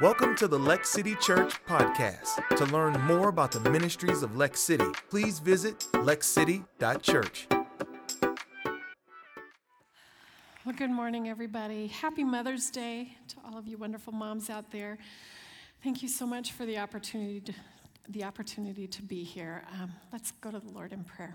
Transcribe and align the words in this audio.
Welcome 0.00 0.36
to 0.36 0.46
the 0.46 0.58
Lex 0.58 0.90
City 0.90 1.16
Church 1.16 1.54
podcast. 1.64 2.56
To 2.56 2.64
learn 2.66 3.00
more 3.00 3.30
about 3.30 3.50
the 3.50 3.58
ministries 3.68 4.22
of 4.22 4.36
Lex 4.36 4.60
City, 4.60 4.86
please 5.10 5.40
visit 5.40 5.80
lexcity.church. 5.92 7.48
Well, 10.64 10.76
good 10.76 10.90
morning, 10.90 11.28
everybody. 11.28 11.88
Happy 11.88 12.22
Mother's 12.22 12.70
Day 12.70 13.16
to 13.26 13.36
all 13.44 13.58
of 13.58 13.66
you 13.66 13.76
wonderful 13.76 14.12
moms 14.12 14.50
out 14.50 14.70
there. 14.70 14.98
Thank 15.82 16.00
you 16.02 16.08
so 16.08 16.26
much 16.26 16.52
for 16.52 16.64
the 16.64 16.78
opportunity 16.78 17.40
to, 17.40 17.52
the 18.08 18.22
opportunity 18.22 18.86
to 18.86 19.02
be 19.02 19.24
here. 19.24 19.64
Um, 19.80 19.92
let's 20.12 20.30
go 20.30 20.52
to 20.52 20.60
the 20.60 20.70
Lord 20.70 20.92
in 20.92 21.02
prayer. 21.02 21.34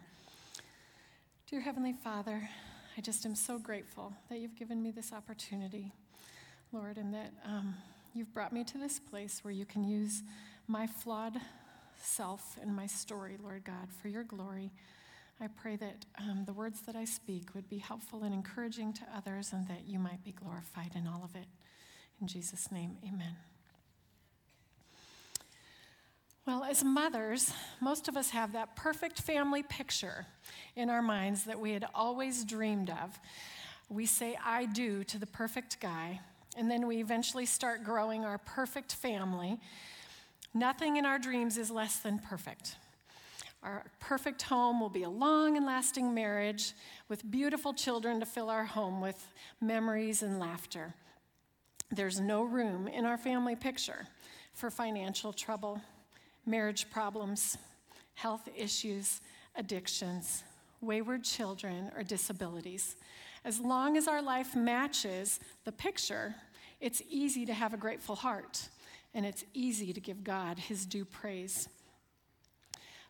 Dear 1.49 1.59
Heavenly 1.59 1.95
Father, 2.01 2.49
I 2.97 3.01
just 3.01 3.25
am 3.25 3.35
so 3.35 3.57
grateful 3.57 4.13
that 4.29 4.39
you've 4.39 4.55
given 4.55 4.81
me 4.81 4.91
this 4.91 5.11
opportunity, 5.11 5.91
Lord, 6.73 6.97
and 6.97 7.13
that 7.13 7.31
um, 7.45 7.75
you've 8.15 8.33
brought 8.33 8.51
me 8.51 8.63
to 8.63 8.79
this 8.79 8.99
place 8.99 9.41
where 9.43 9.53
you 9.53 9.63
can 9.63 9.83
use 9.83 10.23
my 10.67 10.87
flawed 10.87 11.39
self 12.01 12.57
and 12.61 12.75
my 12.75 12.87
story, 12.87 13.37
Lord 13.41 13.63
God, 13.63 13.89
for 14.01 14.07
your 14.07 14.23
glory. 14.23 14.71
I 15.39 15.47
pray 15.47 15.75
that 15.75 16.05
um, 16.19 16.45
the 16.45 16.53
words 16.53 16.81
that 16.81 16.95
I 16.95 17.05
speak 17.05 17.53
would 17.53 17.69
be 17.69 17.77
helpful 17.77 18.23
and 18.23 18.33
encouraging 18.33 18.93
to 18.93 19.01
others 19.15 19.53
and 19.53 19.67
that 19.67 19.87
you 19.87 19.99
might 19.99 20.23
be 20.23 20.31
glorified 20.31 20.91
in 20.95 21.07
all 21.07 21.23
of 21.23 21.35
it. 21.35 21.45
In 22.19 22.25
Jesus' 22.27 22.71
name, 22.71 22.97
amen. 23.07 23.35
Well, 26.47 26.63
as 26.63 26.83
mothers, 26.83 27.53
most 27.81 28.07
of 28.07 28.17
us 28.17 28.31
have 28.31 28.53
that 28.53 28.75
perfect 28.75 29.21
family 29.21 29.61
picture 29.61 30.25
in 30.75 30.89
our 30.89 31.03
minds 31.03 31.43
that 31.43 31.59
we 31.59 31.71
had 31.71 31.85
always 31.93 32.43
dreamed 32.43 32.89
of. 32.89 33.19
We 33.89 34.07
say, 34.07 34.37
I 34.43 34.65
do 34.65 35.03
to 35.05 35.19
the 35.19 35.27
perfect 35.27 35.79
guy, 35.79 36.19
and 36.57 36.69
then 36.69 36.87
we 36.87 36.97
eventually 36.97 37.45
start 37.45 37.83
growing 37.83 38.25
our 38.25 38.37
perfect 38.37 38.93
family. 38.93 39.59
Nothing 40.53 40.97
in 40.97 41.05
our 41.05 41.19
dreams 41.19 41.57
is 41.57 41.71
less 41.71 41.97
than 41.97 42.19
perfect. 42.19 42.75
Our 43.63 43.85
perfect 43.99 44.41
home 44.41 44.79
will 44.81 44.89
be 44.89 45.03
a 45.03 45.09
long 45.09 45.55
and 45.55 45.65
lasting 45.65 46.13
marriage 46.13 46.73
with 47.07 47.29
beautiful 47.31 47.73
children 47.73 48.19
to 48.19 48.25
fill 48.25 48.49
our 48.49 48.65
home 48.65 48.99
with 48.99 49.27
memories 49.61 50.21
and 50.21 50.39
laughter. 50.39 50.93
There's 51.89 52.19
no 52.19 52.43
room 52.43 52.87
in 52.87 53.05
our 53.05 53.17
family 53.17 53.55
picture 53.55 54.07
for 54.53 54.69
financial 54.69 55.31
trouble, 55.31 55.81
marriage 56.45 56.89
problems, 56.91 57.57
health 58.15 58.49
issues, 58.55 59.21
addictions, 59.55 60.43
wayward 60.81 61.23
children, 61.23 61.91
or 61.95 62.03
disabilities. 62.03 62.97
As 63.45 63.59
long 63.59 63.97
as 63.97 64.07
our 64.07 64.21
life 64.21 64.55
matches 64.55 65.39
the 65.65 65.71
picture, 65.71 66.35
it's 66.79 67.01
easy 67.09 67.45
to 67.45 67.53
have 67.53 67.73
a 67.73 67.77
grateful 67.77 68.15
heart 68.15 68.69
and 69.13 69.25
it's 69.25 69.43
easy 69.53 69.93
to 69.93 70.01
give 70.01 70.23
God 70.23 70.57
his 70.57 70.85
due 70.85 71.05
praise. 71.05 71.67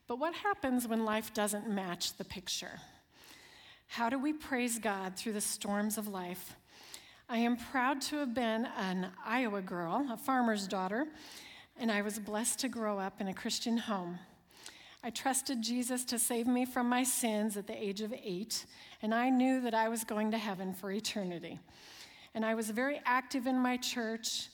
But 0.08 0.20
what 0.20 0.34
happens 0.34 0.88
when 0.88 1.06
life 1.06 1.34
doesn't 1.34 1.70
match 1.70 2.18
the 2.18 2.26
picture? 2.26 2.80
How 3.88 4.10
do 4.10 4.20
we 4.20 4.34
praise 4.34 4.80
God 4.80 5.16
through 5.16 5.34
the 5.34 5.42
storms 5.42 5.98
of 5.98 6.08
life? 6.08 6.56
I 7.30 7.38
am 7.38 7.56
proud 7.56 8.02
to 8.02 8.18
have 8.18 8.34
been 8.34 8.68
an 8.78 9.08
Iowa 9.26 9.62
girl, 9.62 10.08
a 10.12 10.18
farmer's 10.18 10.68
daughter, 10.68 11.08
and 11.78 11.92
I 11.92 12.02
was 12.02 12.20
blessed 12.20 12.60
to 12.60 12.70
grow 12.70 13.00
up 13.00 13.22
in 13.22 13.28
a 13.28 13.34
Christian 13.34 13.78
home. 13.78 14.20
I 15.04 15.10
trusted 15.10 15.62
Jesus 15.62 16.06
to 16.06 16.20
save 16.20 16.48
me 16.48 16.66
from 16.66 16.88
my 16.88 17.04
sins 17.04 17.56
at 17.56 17.68
the 17.68 17.82
age 17.82 18.02
of 18.02 18.14
eight, 18.14 18.66
and 19.04 19.14
I 19.14 19.30
knew 19.30 19.60
that 19.62 19.74
I 19.74 19.90
was 19.90 20.06
going 20.06 20.32
to 20.32 20.38
heaven 20.38 20.74
for 20.74 20.90
eternity. 20.90 21.60
And 22.34 22.46
I 22.46 22.56
was 22.56 22.70
very 22.70 23.02
active 23.06 23.46
in 23.46 23.60
my 23.60 23.76
church, 23.76 24.48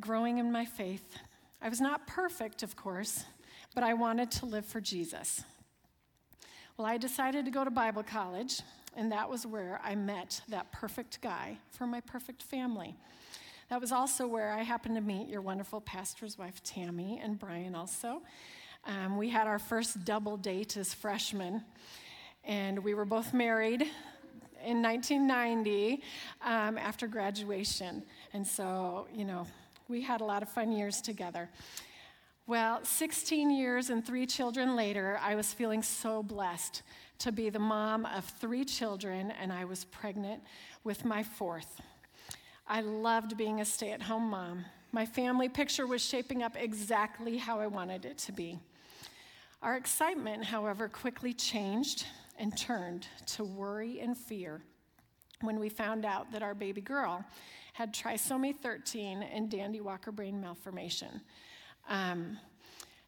growing 0.00 0.38
in 0.38 0.50
my 0.50 0.64
faith. 0.64 1.16
I 1.62 1.68
was 1.68 1.80
not 1.80 2.04
perfect, 2.08 2.64
of 2.64 2.74
course, 2.74 3.24
but 3.72 3.84
I 3.84 3.94
wanted 3.94 4.32
to 4.32 4.46
live 4.46 4.66
for 4.66 4.80
Jesus. 4.80 5.44
Well, 6.76 6.88
I 6.88 6.98
decided 6.98 7.44
to 7.44 7.52
go 7.52 7.62
to 7.62 7.70
Bible 7.70 8.02
college, 8.02 8.60
and 8.96 9.12
that 9.12 9.30
was 9.30 9.46
where 9.46 9.80
I 9.82 9.94
met 9.94 10.40
that 10.48 10.72
perfect 10.72 11.22
guy 11.22 11.56
for 11.70 11.86
my 11.86 12.00
perfect 12.00 12.42
family. 12.42 12.96
That 13.70 13.80
was 13.80 13.92
also 13.92 14.26
where 14.26 14.52
I 14.52 14.62
happened 14.62 14.96
to 14.96 15.02
meet 15.02 15.28
your 15.28 15.40
wonderful 15.40 15.80
pastor's 15.80 16.36
wife, 16.36 16.60
Tammy, 16.64 17.20
and 17.22 17.38
Brian 17.38 17.76
also. 17.76 18.22
Um, 18.86 19.16
we 19.16 19.30
had 19.30 19.46
our 19.46 19.60
first 19.60 20.04
double 20.04 20.36
date 20.36 20.76
as 20.76 20.92
freshmen, 20.92 21.62
and 22.46 22.78
we 22.82 22.94
were 22.94 23.04
both 23.04 23.32
married 23.32 23.82
in 24.64 24.82
1990 24.82 26.02
um, 26.42 26.78
after 26.78 27.06
graduation. 27.06 28.02
And 28.32 28.46
so, 28.46 29.06
you 29.14 29.24
know, 29.24 29.46
we 29.88 30.02
had 30.02 30.20
a 30.20 30.24
lot 30.24 30.42
of 30.42 30.48
fun 30.48 30.72
years 30.72 31.00
together. 31.00 31.48
Well, 32.46 32.84
16 32.84 33.50
years 33.50 33.90
and 33.90 34.04
three 34.04 34.26
children 34.26 34.76
later, 34.76 35.18
I 35.22 35.34
was 35.34 35.52
feeling 35.52 35.82
so 35.82 36.22
blessed 36.22 36.82
to 37.20 37.32
be 37.32 37.48
the 37.48 37.58
mom 37.58 38.04
of 38.06 38.24
three 38.24 38.64
children, 38.64 39.30
and 39.40 39.52
I 39.52 39.64
was 39.64 39.84
pregnant 39.84 40.42
with 40.82 41.04
my 41.04 41.22
fourth. 41.22 41.80
I 42.66 42.80
loved 42.80 43.36
being 43.36 43.60
a 43.60 43.64
stay 43.64 43.92
at 43.92 44.02
home 44.02 44.28
mom. 44.28 44.64
My 44.92 45.06
family 45.06 45.48
picture 45.48 45.86
was 45.86 46.04
shaping 46.04 46.42
up 46.42 46.54
exactly 46.56 47.38
how 47.38 47.60
I 47.60 47.66
wanted 47.66 48.04
it 48.04 48.18
to 48.18 48.32
be. 48.32 48.58
Our 49.62 49.76
excitement, 49.76 50.44
however, 50.44 50.88
quickly 50.88 51.32
changed 51.32 52.06
and 52.38 52.56
turned 52.56 53.06
to 53.26 53.44
worry 53.44 54.00
and 54.00 54.16
fear 54.16 54.62
when 55.40 55.58
we 55.58 55.68
found 55.68 56.04
out 56.04 56.30
that 56.32 56.42
our 56.42 56.54
baby 56.54 56.80
girl 56.80 57.24
had 57.74 57.92
trisomy 57.92 58.54
13 58.54 59.22
and 59.22 59.50
Dandy 59.50 59.80
Walker 59.80 60.12
brain 60.12 60.40
malformation. 60.40 61.20
Um, 61.88 62.38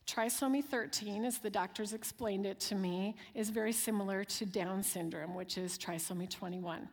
trisomy 0.06 0.62
13, 0.62 1.24
as 1.24 1.38
the 1.38 1.50
doctors 1.50 1.92
explained 1.92 2.46
it 2.46 2.60
to 2.60 2.74
me, 2.74 3.16
is 3.34 3.50
very 3.50 3.72
similar 3.72 4.24
to 4.24 4.44
Down 4.44 4.82
syndrome, 4.82 5.34
which 5.34 5.56
is 5.56 5.78
trisomy 5.78 6.28
21. 6.28 6.88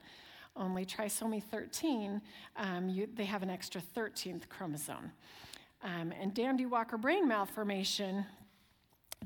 Only 0.55 0.85
trisomy 0.85 1.41
13, 1.41 2.21
um, 2.57 2.89
you, 2.89 3.07
they 3.15 3.25
have 3.25 3.41
an 3.41 3.49
extra 3.49 3.81
13th 3.95 4.47
chromosome. 4.49 5.11
Um, 5.83 6.13
and 6.19 6.33
Dandy 6.33 6.65
Walker 6.67 6.97
brain 6.97 7.27
malformation, 7.27 8.23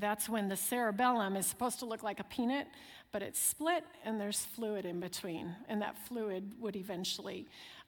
that's 0.00 0.28
when 0.28 0.48
the 0.48 0.56
cerebellum 0.56 1.36
is 1.36 1.46
supposed 1.46 1.78
to 1.80 1.84
look 1.84 2.02
like 2.02 2.18
a 2.18 2.24
peanut, 2.24 2.66
but 3.12 3.22
it's 3.22 3.40
split 3.40 3.84
and 4.04 4.20
there's 4.20 4.44
fluid 4.44 4.84
in 4.84 5.00
between. 5.00 5.54
And 5.68 5.80
that 5.82 5.96
fluid 6.06 6.54
would 6.60 6.76
eventually 6.76 7.46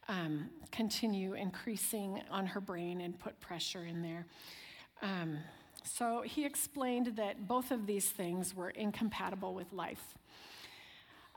um, 0.08 0.50
continue 0.72 1.34
increasing 1.34 2.20
on 2.30 2.46
her 2.46 2.60
brain 2.60 3.00
and 3.00 3.18
put 3.18 3.38
pressure 3.40 3.84
in 3.84 4.02
there. 4.02 4.26
Um, 5.02 5.38
so 5.84 6.22
he 6.24 6.44
explained 6.44 7.14
that 7.16 7.48
both 7.48 7.70
of 7.70 7.86
these 7.86 8.08
things 8.08 8.54
were 8.54 8.70
incompatible 8.70 9.54
with 9.54 9.72
life. 9.72 10.14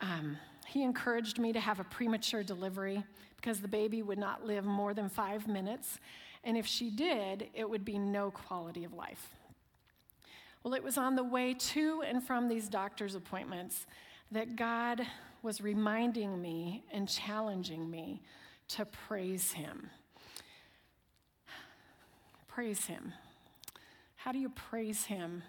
Um, 0.01 0.37
he 0.67 0.83
encouraged 0.83 1.39
me 1.39 1.53
to 1.53 1.59
have 1.59 1.79
a 1.79 1.83
premature 1.83 2.43
delivery 2.43 3.03
because 3.37 3.59
the 3.59 3.67
baby 3.67 4.01
would 4.01 4.17
not 4.17 4.45
live 4.45 4.65
more 4.65 4.93
than 4.93 5.09
five 5.09 5.47
minutes, 5.47 5.99
and 6.43 6.57
if 6.57 6.65
she 6.65 6.89
did, 6.89 7.47
it 7.53 7.69
would 7.69 7.85
be 7.85 7.97
no 7.97 8.31
quality 8.31 8.83
of 8.83 8.93
life. 8.93 9.29
Well, 10.63 10.73
it 10.75 10.83
was 10.83 10.97
on 10.97 11.15
the 11.15 11.23
way 11.23 11.53
to 11.53 12.03
and 12.07 12.23
from 12.23 12.47
these 12.47 12.69
doctor's 12.69 13.15
appointments 13.15 13.85
that 14.31 14.55
God 14.55 15.05
was 15.41 15.59
reminding 15.59 16.41
me 16.41 16.85
and 16.91 17.07
challenging 17.07 17.91
me 17.91 18.21
to 18.69 18.85
praise 18.85 19.51
Him. 19.51 19.89
Praise 22.47 22.85
Him. 22.85 23.11
How 24.15 24.31
do 24.31 24.39
you 24.39 24.47
praise 24.49 25.03
Him 25.03 25.43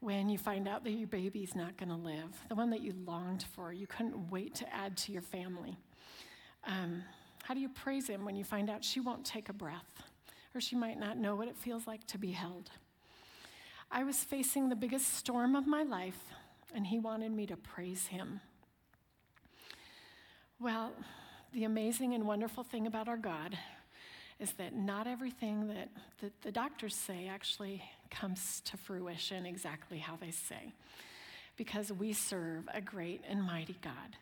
when 0.00 0.28
you 0.28 0.38
find 0.38 0.66
out 0.66 0.82
that 0.84 0.90
your 0.90 1.06
baby's 1.06 1.54
not 1.54 1.76
going 1.76 1.88
to 1.88 1.94
live, 1.94 2.42
the 2.48 2.54
one 2.56 2.70
that 2.70 2.82
you 2.82 2.92
longed 3.06 3.44
for, 3.54 3.72
you 3.72 3.86
couldn't 3.86 4.30
wait 4.30 4.56
to 4.56 4.74
add 4.74 4.96
to 4.96 5.12
your 5.12 5.22
family. 5.22 5.78
Um, 6.66 7.04
how 7.44 7.54
do 7.54 7.60
you 7.60 7.68
praise 7.68 8.08
Him 8.08 8.24
when 8.24 8.34
you 8.34 8.44
find 8.44 8.68
out 8.68 8.84
she 8.84 8.98
won't 8.98 9.24
take 9.24 9.48
a 9.48 9.52
breath 9.52 10.02
or 10.52 10.60
she 10.60 10.74
might 10.74 10.98
not 10.98 11.16
know 11.16 11.36
what 11.36 11.46
it 11.46 11.56
feels 11.56 11.86
like 11.86 12.06
to 12.08 12.18
be 12.18 12.32
held? 12.32 12.70
I 13.96 14.02
was 14.02 14.16
facing 14.16 14.68
the 14.68 14.74
biggest 14.74 15.14
storm 15.14 15.54
of 15.54 15.68
my 15.68 15.84
life, 15.84 16.18
and 16.74 16.84
He 16.84 16.98
wanted 16.98 17.30
me 17.30 17.46
to 17.46 17.56
praise 17.56 18.08
Him. 18.08 18.40
Well, 20.58 20.90
the 21.52 21.62
amazing 21.62 22.12
and 22.12 22.26
wonderful 22.26 22.64
thing 22.64 22.88
about 22.88 23.06
our 23.06 23.16
God 23.16 23.56
is 24.40 24.50
that 24.54 24.74
not 24.74 25.06
everything 25.06 25.68
that, 25.68 25.90
that 26.20 26.32
the 26.42 26.50
doctors 26.50 26.96
say 26.96 27.28
actually 27.28 27.84
comes 28.10 28.60
to 28.64 28.76
fruition 28.76 29.46
exactly 29.46 29.98
how 29.98 30.16
they 30.16 30.32
say, 30.32 30.72
because 31.56 31.92
we 31.92 32.12
serve 32.12 32.68
a 32.74 32.80
great 32.80 33.22
and 33.28 33.44
mighty 33.44 33.76
God. 33.80 34.16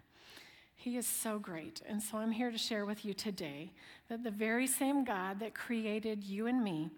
He 0.76 0.98
is 0.98 1.06
so 1.06 1.38
great. 1.38 1.80
And 1.88 2.02
so 2.02 2.18
I'm 2.18 2.32
here 2.32 2.50
to 2.50 2.58
share 2.58 2.84
with 2.84 3.06
you 3.06 3.14
today 3.14 3.72
that 4.10 4.22
the 4.22 4.30
very 4.30 4.66
same 4.66 5.02
God 5.02 5.40
that 5.40 5.54
created 5.54 6.24
you 6.24 6.46
and 6.46 6.62
me 6.62 6.90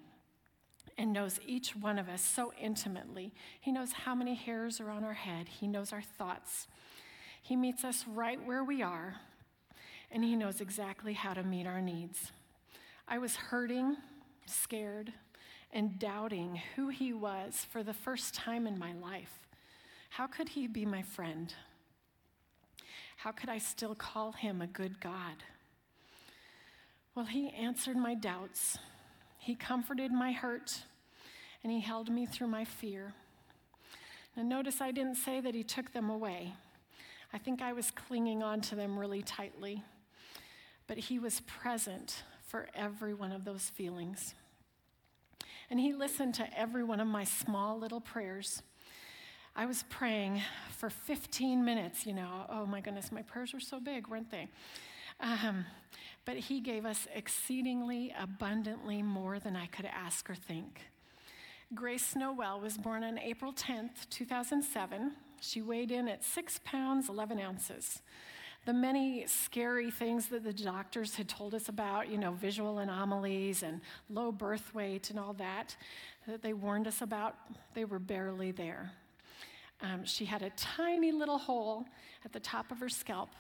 and 0.97 1.13
knows 1.13 1.41
each 1.47 1.75
one 1.75 1.99
of 1.99 2.09
us 2.09 2.23
so 2.23 2.53
intimately, 2.61 3.33
He 3.61 3.73
knows 3.73 3.93
how 3.93 4.15
many 4.15 4.35
hairs 4.35 4.81
are 4.81 4.91
on 4.91 5.05
our 5.05 5.15
head, 5.15 5.49
He 5.49 5.67
knows 5.67 5.93
our 5.93 6.03
thoughts. 6.03 6.67
He 7.43 7.57
meets 7.57 7.85
us 7.85 8.05
right 8.09 8.43
where 8.45 8.65
we 8.65 8.83
are, 8.83 9.17
and 10.11 10.25
He 10.25 10.37
knows 10.37 10.61
exactly 10.61 11.13
how 11.13 11.35
to 11.35 11.43
meet 11.43 11.67
our 11.67 11.81
needs. 11.81 12.33
I 13.07 13.19
was 13.19 13.37
hurting, 13.37 13.97
scared, 14.47 15.13
and 15.75 15.99
doubting 15.99 16.63
who 16.77 16.89
he 16.89 17.13
was 17.13 17.67
for 17.71 17.83
the 17.83 17.93
first 17.93 18.33
time 18.33 18.67
in 18.67 18.79
my 18.79 18.93
life. 18.93 19.47
How 20.09 20.29
could 20.29 20.51
he 20.51 20.69
be 20.69 20.87
my 20.87 21.03
friend? 21.03 21.53
How 23.17 23.33
could 23.33 23.49
I 23.49 23.59
still 23.59 23.95
call 23.95 24.33
him 24.33 24.63
a 24.63 24.67
good 24.69 25.01
God? 25.01 25.43
Well, 27.15 27.27
he 27.27 27.51
answered 27.51 27.97
my 27.97 28.15
doubts, 28.15 28.79
he 29.45 29.55
comforted 29.55 30.11
my 30.11 30.33
hurt, 30.33 30.85
and 31.63 31.71
he 31.71 31.81
held 31.81 32.09
me 32.09 32.25
through 32.25 32.47
my 32.47 32.65
fear. 32.65 33.13
Now, 34.35 34.43
notice 34.43 34.81
I 34.81 34.91
didn't 34.91 35.17
say 35.17 35.39
that 35.41 35.55
he 35.55 35.63
took 35.63 35.93
them 35.93 36.09
away. 36.09 36.55
I 37.31 37.37
think 37.37 37.61
I 37.61 37.75
was 37.75 37.91
clinging 37.91 38.43
on 38.43 38.63
to 38.63 38.75
them 38.75 38.99
really 38.99 39.21
tightly. 39.21 39.83
But 40.87 40.97
he 40.97 41.19
was 41.19 41.41
present 41.41 42.23
for 42.47 42.69
every 42.75 43.13
one 43.13 43.33
of 43.33 43.45
those 43.45 43.69
feelings. 43.69 44.35
And 45.69 45.79
he 45.79 45.93
listened 45.93 46.35
to 46.37 46.59
every 46.59 46.83
one 46.83 47.01
of 47.01 47.07
my 47.07 47.25
small 47.25 47.79
little 47.79 48.01
prayers. 48.01 48.63
I 49.55 49.67
was 49.67 49.85
praying 49.91 50.41
for 50.71 50.89
15 50.89 51.63
minutes, 51.63 52.07
you 52.07 52.15
know. 52.15 52.47
Oh 52.49 52.65
my 52.65 52.81
goodness, 52.81 53.13
my 53.13 53.23
prayers 53.23 53.53
were 53.53 53.61
so 53.61 53.79
big, 53.79 54.09
weren't 54.09 54.31
they? 54.31 54.49
Um, 55.21 55.65
but 56.25 56.37
he 56.37 56.61
gave 56.61 56.87
us 56.87 57.07
exceedingly 57.15 58.15
abundantly 58.19 59.03
more 59.03 59.39
than 59.39 59.57
I 59.57 59.67
could 59.67 59.87
ask 59.87 60.29
or 60.29 60.35
think. 60.35 60.81
Grace 61.75 62.07
Snowell 62.07 62.61
was 62.61 62.77
born 62.79 63.03
on 63.03 63.19
April 63.19 63.53
10th, 63.53 64.09
2007. 64.11 65.13
She 65.41 65.61
weighed 65.61 65.91
in 65.91 66.09
at 66.09 66.23
six 66.23 66.61
pounds, 66.65 67.09
11 67.09 67.41
ounces. 67.41 68.01
The 68.65 68.73
many 68.73 69.27
scary 69.27 69.91
things 69.91 70.29
that 70.29 70.43
the 70.43 70.53
doctors 70.53 71.17
had 71.17 71.29
told 71.29 71.55
us 71.55 71.69
about, 71.69 72.09
you 72.09 72.17
know, 72.17 72.33
visual 72.33 72.79
anomalies 72.79 73.63
and 73.63 73.81
low 74.09 74.33
birth 74.33 74.75
weight 74.75 75.11
and 75.11 75.19
all 75.19 75.35
that, 75.35 75.77
that 76.27 76.43
they 76.43 76.55
warned 76.55 76.87
us 76.87 77.03
about, 77.03 77.37
they 77.75 77.85
were 77.85 77.99
barely 77.99 78.53
there. 78.53 78.93
Um, 79.83 80.05
she 80.05 80.25
had 80.25 80.43
a 80.43 80.51
tiny 80.51 81.13
little 81.13 81.37
hole 81.39 81.85
at 82.25 82.33
the 82.33 82.41
top 82.41 82.71
of 82.71 82.79
her 82.79 82.89
scalp, 82.89 83.31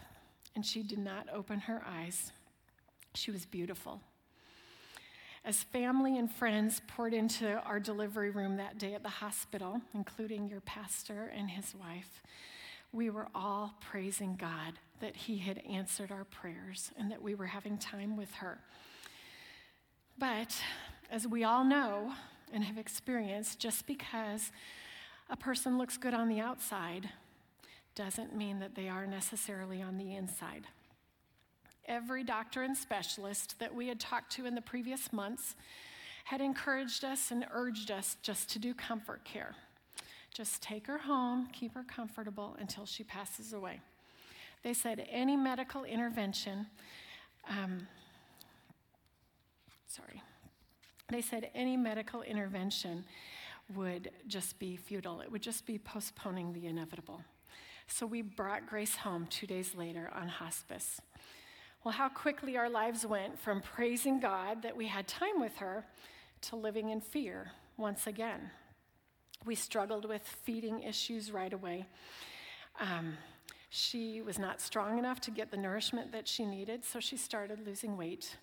and 0.55 0.65
she 0.65 0.83
did 0.83 0.99
not 0.99 1.29
open 1.33 1.61
her 1.61 1.83
eyes. 1.87 2.33
She 3.15 3.31
was 3.31 3.45
beautiful. 3.47 4.01
As 5.45 5.62
family 5.62 6.17
and 6.17 6.31
friends 6.31 6.81
poured 6.87 7.12
into 7.12 7.61
our 7.65 7.79
delivery 7.79 8.31
room 8.31 8.56
that 8.56 8.79
day 8.79 8.95
at 8.95 9.03
the 9.03 9.09
hospital, 9.09 9.81
including 9.93 10.49
your 10.49 10.61
pastor 10.61 11.31
and 11.37 11.51
his 11.51 11.75
wife, 11.75 12.23
we 12.95 13.11
were 13.11 13.27
all 13.35 13.75
praising 13.81 14.37
God 14.37 14.79
that 15.01 15.17
He 15.17 15.39
had 15.39 15.61
answered 15.69 16.12
our 16.12 16.25
prayers 16.25 16.93
and 16.97 17.11
that 17.11 17.21
we 17.21 17.35
were 17.35 17.47
having 17.47 17.77
time 17.77 18.17
with 18.17 18.33
her. 18.35 18.59
But 20.17 20.57
as 21.11 21.27
we 21.27 21.43
all 21.43 21.65
know 21.65 22.12
and 22.53 22.62
have 22.62 22.79
experienced, 22.79 23.59
just 23.59 23.87
because 23.87 24.53
a 25.29 25.37
person 25.37 25.77
looks 25.77 25.97
good 25.97 26.15
on 26.15 26.29
the 26.29 26.39
outside 26.39 27.11
doesn't 27.94 28.35
mean 28.35 28.61
that 28.61 28.75
they 28.75 28.88
are 28.88 29.06
necessarily 29.06 29.81
on 29.81 29.99
the 29.99 30.14
inside. 30.14 30.67
Every 31.87 32.25
doctor 32.25 32.62
and 32.62 32.76
specialist 32.76 33.58
that 33.58 33.75
we 33.75 33.88
had 33.88 34.00
talked 34.00 34.32
to 34.32 34.46
in 34.46 34.55
the 34.55 34.62
previous 34.62 35.12
months 35.12 35.55
had 36.25 36.41
encouraged 36.41 37.05
us 37.05 37.31
and 37.31 37.44
urged 37.52 37.91
us 37.91 38.17
just 38.23 38.49
to 38.50 38.58
do 38.58 38.73
comfort 38.73 39.25
care. 39.25 39.55
Just 40.32 40.62
take 40.62 40.87
her 40.87 40.99
home, 40.99 41.49
keep 41.52 41.75
her 41.75 41.85
comfortable 41.85 42.56
until 42.58 42.87
she 42.87 43.05
passes 43.05 43.52
away. 43.52 43.81
They 44.62 44.73
said 44.73 45.06
any 45.11 45.37
medical 45.37 45.85
intervention, 45.85 46.67
um, 47.49 47.87
sorry, 49.87 50.23
they 51.11 51.20
said 51.20 51.50
any 51.55 51.76
medical 51.76 52.23
intervention 52.23 53.05
would 53.75 54.11
just 54.26 54.58
be 54.58 54.76
futile. 54.76 55.20
It 55.20 55.31
would 55.31 55.43
just 55.43 55.67
be 55.67 55.79
postponing 55.79 56.55
the 56.55 56.67
inevitable. 56.67 57.20
So 57.87 58.07
we 58.07 58.23
brought 58.23 58.67
Grace 58.67 58.97
home 58.97 59.27
two 59.29 59.47
days 59.47 59.75
later 59.75 60.11
on 60.15 60.29
hospice. 60.29 61.01
Well, 61.85 61.93
how 61.93 62.09
quickly 62.09 62.57
our 62.57 62.71
lives 62.71 63.05
went 63.05 63.39
from 63.39 63.61
praising 63.61 64.19
God 64.19 64.63
that 64.63 64.77
we 64.77 64.87
had 64.87 65.07
time 65.07 65.39
with 65.39 65.57
her 65.59 65.85
to 66.43 66.57
living 66.57 66.89
in 66.89 67.01
fear 67.01 67.53
once 67.77 68.07
again. 68.07 68.51
We 69.45 69.55
struggled 69.55 70.07
with 70.07 70.23
feeding 70.23 70.83
issues 70.83 71.31
right 71.31 71.53
away. 71.53 71.87
Um, 72.81 73.19
she 73.69 74.23
was 74.23 74.39
not 74.39 74.61
strong 74.61 74.99
enough 74.99 75.21
to 75.23 75.31
get 75.31 75.51
the 75.51 75.57
nourishment 75.57 76.13
that 76.13 76.27
she 76.27 76.47
needed, 76.47 76.85
so 76.85 77.01
she 77.01 77.17
started 77.17 77.67
losing 77.67 77.97
weight. 77.97 78.37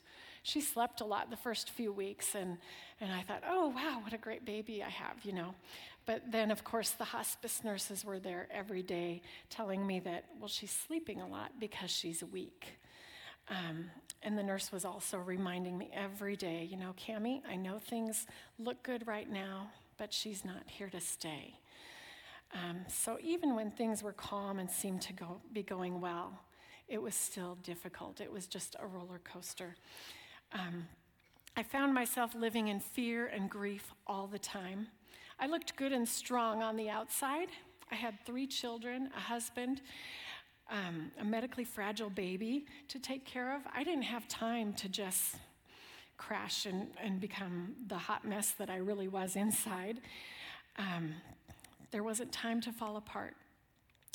She 0.44 0.60
slept 0.60 1.02
a 1.02 1.06
lot 1.06 1.30
the 1.30 1.38
first 1.38 1.70
few 1.70 1.94
weeks, 1.94 2.36
and, 2.36 2.58
and 3.00 3.12
I 3.12 3.22
thought, 3.22 3.44
oh, 3.48 3.70
wow, 3.70 4.02
what 4.04 4.14
a 4.14 4.18
great 4.18 4.46
baby 4.46 4.84
I 4.84 4.90
have, 4.90 5.24
you 5.24 5.34
know. 5.34 5.56
But 6.06 6.31
then, 6.31 6.51
of 6.51 6.63
course, 6.63 6.92
the 6.92 7.03
hospice 7.03 7.63
nurses 7.63 8.03
were 8.03 8.19
there 8.19 8.48
every 8.51 8.81
day 8.81 9.21
telling 9.50 9.86
me 9.86 10.00
that, 10.01 10.25
well, 10.39 10.48
she's 10.48 10.71
sleeping 10.71 11.21
a 11.21 11.27
lot 11.27 11.51
because 11.59 11.92
she's 11.92 12.24
weak. 12.24 12.80
Um, 13.50 13.92
and 14.24 14.38
the 14.38 14.44
nurse 14.44 14.71
was 14.71 14.86
also 14.86 15.18
reminding 15.18 15.77
me 15.77 15.89
every 15.94 16.36
day, 16.36 16.68
you 16.69 16.77
know, 16.77 16.94
Cami, 16.98 17.42
I 17.48 17.56
know 17.56 17.80
things 17.80 18.25
look 18.59 18.81
good 18.83 19.07
right 19.07 19.30
now, 19.30 19.71
but 19.98 20.13
she's 20.13 20.45
not 20.45 20.63
here 20.65 20.89
to 20.89 21.00
stay. 21.00 21.56
Um, 22.54 22.81
so 22.88 23.18
even 23.21 23.56
when 23.56 23.71
things 23.71 24.04
were 24.04 24.13
calm 24.13 24.59
and 24.59 24.69
seemed 24.69 25.01
to 25.04 25.13
go, 25.13 25.42
be 25.54 25.63
going 25.63 26.01
well, 26.01 26.39
it 26.88 27.01
was 27.01 27.15
still 27.15 27.57
difficult. 27.63 28.19
It 28.19 28.31
was 28.31 28.47
just 28.47 28.75
a 28.80 28.86
roller 28.86 29.21
coaster. 29.24 29.75
Um, 30.51 30.88
I 31.56 31.63
found 31.63 31.94
myself 31.94 32.36
living 32.36 32.68
in 32.68 32.80
fear 32.80 33.27
and 33.27 33.50
grief 33.50 33.94
all 34.06 34.27
the 34.27 34.39
time. 34.39 34.88
I 35.42 35.48
looked 35.48 35.76
good 35.76 35.92
and 35.92 36.08
strong 36.08 36.62
on 36.62 36.76
the 36.76 36.88
outside. 36.88 37.48
I 37.92 37.96
had 37.96 38.14
three 38.28 38.46
children, 38.46 39.10
a 39.18 39.20
husband, 39.20 39.82
um, 40.70 41.12
a 41.20 41.26
medically 41.26 41.64
fragile 41.64 42.12
baby 42.12 42.68
to 42.90 43.00
take 43.00 43.26
care 43.26 43.56
of, 43.56 43.64
I 43.74 43.84
didn't 43.84 44.04
have 44.04 44.28
time 44.28 44.72
to 44.74 44.88
just 44.88 45.38
crash 46.16 46.68
and, 46.68 46.90
and 47.04 47.20
become 47.20 47.74
the 47.88 47.98
hot 47.98 48.24
mess 48.24 48.52
that 48.52 48.70
I 48.70 48.78
really 48.78 49.08
was 49.08 49.36
inside. 49.36 50.02
Um, 50.78 51.16
there 51.90 52.04
wasn't 52.04 52.32
time 52.32 52.62
to 52.62 52.72
fall 52.72 52.96
apart. 52.96 53.36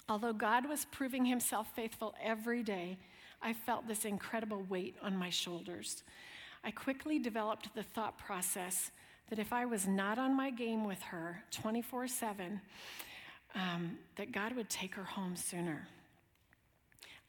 Although 0.09 0.33
God 0.33 0.69
was 0.69 0.85
proving 0.93 1.25
himself 1.25 1.67
faithful 1.75 2.15
every 2.23 2.63
day, 2.63 2.99
I 3.43 3.53
felt 3.53 3.89
this 3.89 4.05
incredible 4.05 4.65
weight 4.69 4.95
on 5.03 5.17
my 5.17 5.31
shoulders. 5.31 6.05
I 6.63 6.71
quickly 6.71 7.19
developed 7.19 7.75
the 7.75 7.83
thought 7.83 8.17
process 8.17 8.93
that 9.29 9.39
if 9.39 9.53
I 9.53 9.65
was 9.65 9.87
not 9.87 10.19
on 10.19 10.37
my 10.37 10.51
game 10.51 10.85
with 10.85 11.03
her 11.03 11.43
24 11.51 12.09
7, 12.09 12.61
um, 13.55 13.99
that 14.17 14.33
God 14.33 14.55
would 14.55 14.69
take 14.69 14.95
her 14.95 15.05
home 15.05 15.37
sooner. 15.37 15.89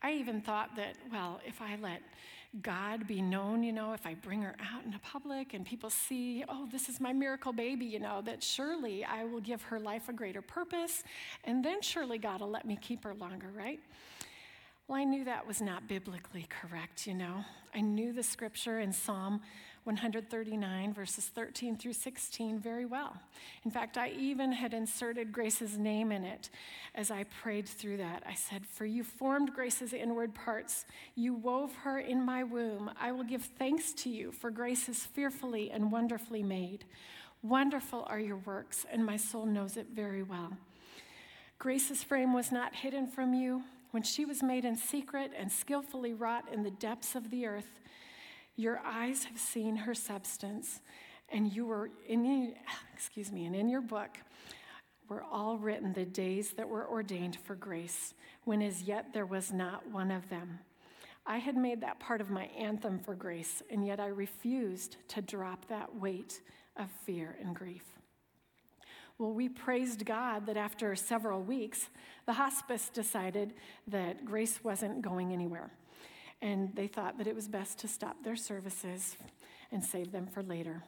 I 0.02 0.14
even 0.14 0.42
thought 0.42 0.76
that, 0.76 0.96
well, 1.12 1.40
if 1.46 1.62
I 1.62 1.78
let 1.82 2.02
God 2.62 3.08
be 3.08 3.22
known, 3.22 3.64
you 3.64 3.74
know, 3.74 3.94
if 3.94 4.06
I 4.06 4.14
bring 4.14 4.42
her 4.42 4.56
out 4.74 4.86
into 4.86 5.00
public 5.00 5.54
and 5.54 5.66
people 5.66 5.90
see, 5.90 6.44
oh, 6.48 6.68
this 6.72 6.88
is 6.88 7.00
my 7.00 7.14
miracle 7.14 7.52
baby, 7.52 7.86
you 7.86 8.00
know, 8.00 8.22
that 8.22 8.44
surely 8.44 9.04
I 9.04 9.26
will 9.26 9.42
give 9.42 9.62
her 9.64 9.80
life 9.80 10.08
a 10.10 10.14
greater 10.14 10.42
purpose, 10.42 11.04
and 11.44 11.64
then 11.64 11.82
surely 11.82 12.18
God 12.18 12.42
will 12.42 12.50
let 12.50 12.66
me 12.66 12.78
keep 12.80 13.04
her 13.04 13.14
longer, 13.16 13.50
right? 13.56 13.80
Well, 14.88 14.98
I 14.98 15.04
knew 15.04 15.26
that 15.26 15.46
was 15.46 15.62
not 15.62 15.90
biblically 15.90 16.48
correct, 16.48 17.08
you 17.08 17.14
know. 17.14 17.44
I 17.76 17.82
knew 17.82 18.14
the 18.14 18.24
scripture 18.24 18.80
in 18.80 18.94
Psalm 18.94 19.42
139, 19.84 20.94
verses 20.94 21.26
13 21.26 21.76
through 21.76 21.92
16, 21.92 22.58
very 22.58 22.86
well. 22.86 23.18
In 23.66 23.72
fact, 23.72 23.98
I 23.98 24.12
even 24.12 24.54
had 24.54 24.74
inserted 24.74 25.34
Grace's 25.34 25.78
name 25.78 26.14
in 26.14 26.24
it 26.24 26.50
as 26.96 27.12
I 27.12 27.26
prayed 27.42 27.68
through 27.68 27.98
that. 27.98 28.24
I 28.26 28.34
said, 28.34 28.66
For 28.66 28.86
you 28.86 29.04
formed 29.04 29.54
Grace's 29.54 29.92
inward 29.92 30.34
parts, 30.34 30.86
you 31.16 31.34
wove 31.34 31.76
her 31.84 32.00
in 32.00 32.24
my 32.24 32.46
womb. 32.46 32.90
I 32.98 33.12
will 33.12 33.26
give 33.26 33.44
thanks 33.44 33.92
to 33.96 34.10
you, 34.10 34.32
for 34.32 34.50
Grace 34.50 34.88
is 34.88 35.06
fearfully 35.06 35.70
and 35.70 35.92
wonderfully 35.92 36.44
made. 36.44 36.86
Wonderful 37.42 38.06
are 38.10 38.22
your 38.22 38.38
works, 38.38 38.86
and 38.90 39.06
my 39.06 39.18
soul 39.18 39.46
knows 39.46 39.76
it 39.76 39.88
very 39.94 40.24
well. 40.24 40.54
Grace's 41.60 42.04
frame 42.04 42.34
was 42.34 42.54
not 42.54 42.74
hidden 42.74 43.06
from 43.06 43.34
you. 43.34 43.64
When 43.92 44.04
she 44.04 44.26
was 44.26 44.44
made 44.44 44.66
in 44.66 44.76
secret 44.76 45.32
and 45.38 45.52
skillfully 45.52 46.14
wrought 46.14 46.46
in 46.52 46.64
the 46.64 46.72
depths 46.72 47.16
of 47.16 47.30
the 47.30 47.46
earth, 47.46 47.80
your 48.56 48.80
eyes 48.80 49.26
have 49.26 49.38
seen 49.38 49.76
her 49.76 49.94
substance, 49.94 50.82
and 51.30 51.52
you 51.52 51.66
were 51.66 51.90
in 52.08 52.56
excuse 52.94 53.32
me, 53.32 53.46
and 53.46 53.56
in 53.56 53.70
your 53.70 53.82
book 53.82 54.18
were 55.08 55.24
all 55.24 55.58
written 55.58 55.94
the 55.94 56.06
days 56.06 56.52
that 56.54 56.68
were 56.68 56.88
ordained 56.88 57.38
for 57.38 57.56
grace, 57.56 58.14
when 58.44 58.62
as 58.62 58.84
yet 58.84 59.14
there 59.14 59.26
was 59.26 59.54
not 59.54 59.90
one 59.90 60.12
of 60.12 60.28
them. 60.30 60.60
I 61.26 61.38
had 61.38 61.56
made 61.56 61.82
that 61.82 62.00
part 62.00 62.22
of 62.22 62.30
my 62.30 62.46
anthem 62.58 63.00
for 63.00 63.14
grace, 63.14 63.62
and 63.70 63.86
yet 63.86 64.00
I 64.00 64.08
refused 64.08 64.98
to 65.10 65.22
drop 65.22 65.68
that 65.68 65.96
weight 65.96 66.42
of 66.76 66.90
fear 67.06 67.38
and 67.42 67.56
grief. 67.56 67.97
Well, 69.20 69.32
we 69.32 69.50
praised 69.50 70.06
God 70.06 70.46
that 70.46 70.58
after 70.58 70.96
several 70.96 71.42
weeks, 71.42 71.90
the 72.28 72.34
hospice 72.34 72.90
decided 72.90 73.54
that 73.88 74.26
Grace 74.26 74.64
wasn't 74.64 75.02
going 75.02 75.34
anywhere. 75.34 75.72
and 76.42 76.76
they 76.76 76.88
thought 76.88 77.18
that 77.18 77.28
it 77.28 77.36
was 77.36 77.48
best 77.48 77.80
to 77.80 77.88
stop 77.88 78.24
their 78.24 78.36
services 78.36 79.18
and 79.72 79.84
save 79.84 80.12
them 80.12 80.28
for 80.28 80.44
later. 80.44 80.84